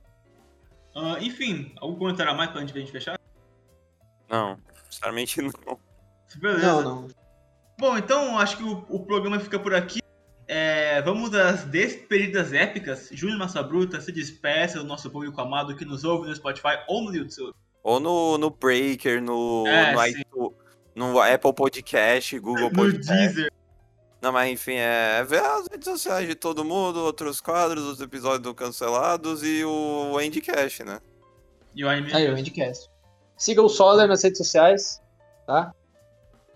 [0.95, 3.20] Ah, enfim, algum comentário a mais pra gente, pra gente fechar?
[4.28, 4.57] Não,
[4.89, 5.78] sinceramente não.
[6.38, 6.65] Beleza.
[6.65, 7.07] Não, não.
[7.80, 9.99] Bom, então acho que o, o programa fica por aqui.
[10.47, 13.09] É, vamos às despedidas épicas.
[13.11, 17.03] Júnior Massa Bruta, se despeça do nosso público amado que nos ouve no Spotify ou
[17.03, 17.53] no YouTube.
[17.84, 20.26] Ou no, no Breaker, no, É, no, iTunes,
[20.95, 23.11] no Apple Podcast, Google No Podcast.
[23.11, 23.51] Deezer.
[24.21, 28.41] Não, mas enfim, é ver as redes sociais de todo mundo, outros quadros, os episódios
[28.41, 30.99] do Cancelados e o Endcast, né?
[31.73, 31.89] E o.
[31.89, 32.89] Aí, o Endcast.
[33.37, 35.01] Siga o Solar nas redes sociais,
[35.47, 35.73] tá?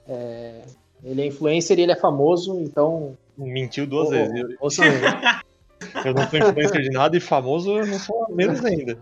[0.06, 0.64] É,
[1.02, 3.18] ele é influencer e ele é famoso, então.
[3.38, 4.34] Mentiu duas ô- vezes.
[4.36, 4.50] Eu,
[6.06, 9.02] eu não sou influencer de nada e famoso eu não sou menos ainda.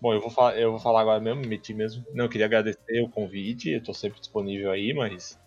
[0.00, 2.04] Bom, eu vou, falar, eu vou falar agora mesmo, meti mesmo.
[2.14, 5.38] Não, eu queria agradecer o convite, eu tô sempre disponível aí, mas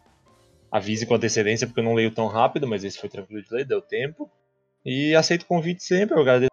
[0.71, 3.65] avise com antecedência porque eu não leio tão rápido, mas esse foi tranquilo de ler,
[3.65, 4.29] deu tempo.
[4.85, 6.52] E aceito o convite sempre, eu agradeço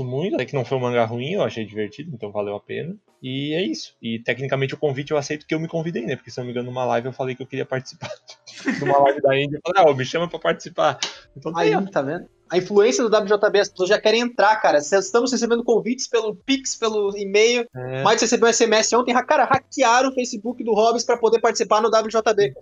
[0.00, 2.96] muito, até que não foi um mangá ruim, eu achei divertido, então valeu a pena.
[3.22, 3.94] E é isso.
[4.02, 6.16] E tecnicamente o convite eu aceito que eu me convidei, né?
[6.16, 8.10] Porque se eu não me engano, numa live eu falei que eu queria participar
[8.66, 9.56] de uma live da Índia.
[9.56, 10.98] Eu falei, ah, me chama pra participar.
[11.36, 11.72] Então tá aí.
[11.72, 12.26] Aí, tá vendo?
[12.50, 14.78] A influência do WJB, as pessoas já querem entrar, cara.
[14.78, 17.66] Estamos recebendo convites pelo Pix, pelo e-mail.
[17.74, 18.02] É.
[18.02, 21.88] Mas recebeu um SMS ontem, cara, hackearam o Facebook do Hobbs pra poder participar no
[21.88, 22.54] WJB.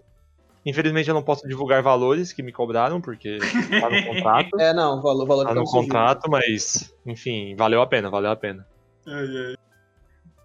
[0.65, 3.39] Infelizmente eu não posso divulgar valores que me cobraram, porque
[3.81, 4.51] tá no contrato.
[4.59, 8.09] É, não, o valor, o valor Tá tá no contrato, mas, enfim, valeu a pena,
[8.09, 8.67] valeu a pena.
[9.07, 9.57] Ai, ai.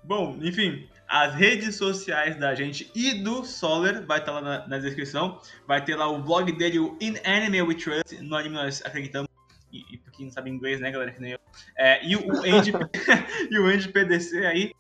[0.04, 4.78] Bom, enfim, as redes sociais da gente e do Solar vai estar lá na, na
[4.78, 5.40] descrição.
[5.68, 9.30] Vai ter lá o blog dele, o In Anime We Trust, no anime nós acreditamos.
[9.72, 11.40] E, e pra quem não sabe inglês, né, galera, que nem eu.
[11.78, 12.72] É, e o Andy,
[13.52, 14.72] e o Andy PDC aí,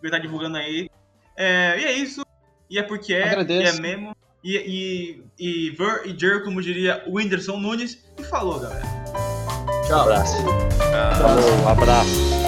[0.00, 0.88] vai estar divulgando aí.
[1.36, 2.24] É, e é isso.
[2.68, 3.76] E é porque é, Agradeço.
[3.76, 4.16] e é mesmo.
[4.42, 7.98] E, e, e Ver e Jer, como diria o Whindersson Nunes.
[8.18, 8.86] E falou, galera.
[9.86, 10.00] Tchau.
[10.02, 10.36] Abraço.
[10.94, 12.39] Ah, Falou, abraço.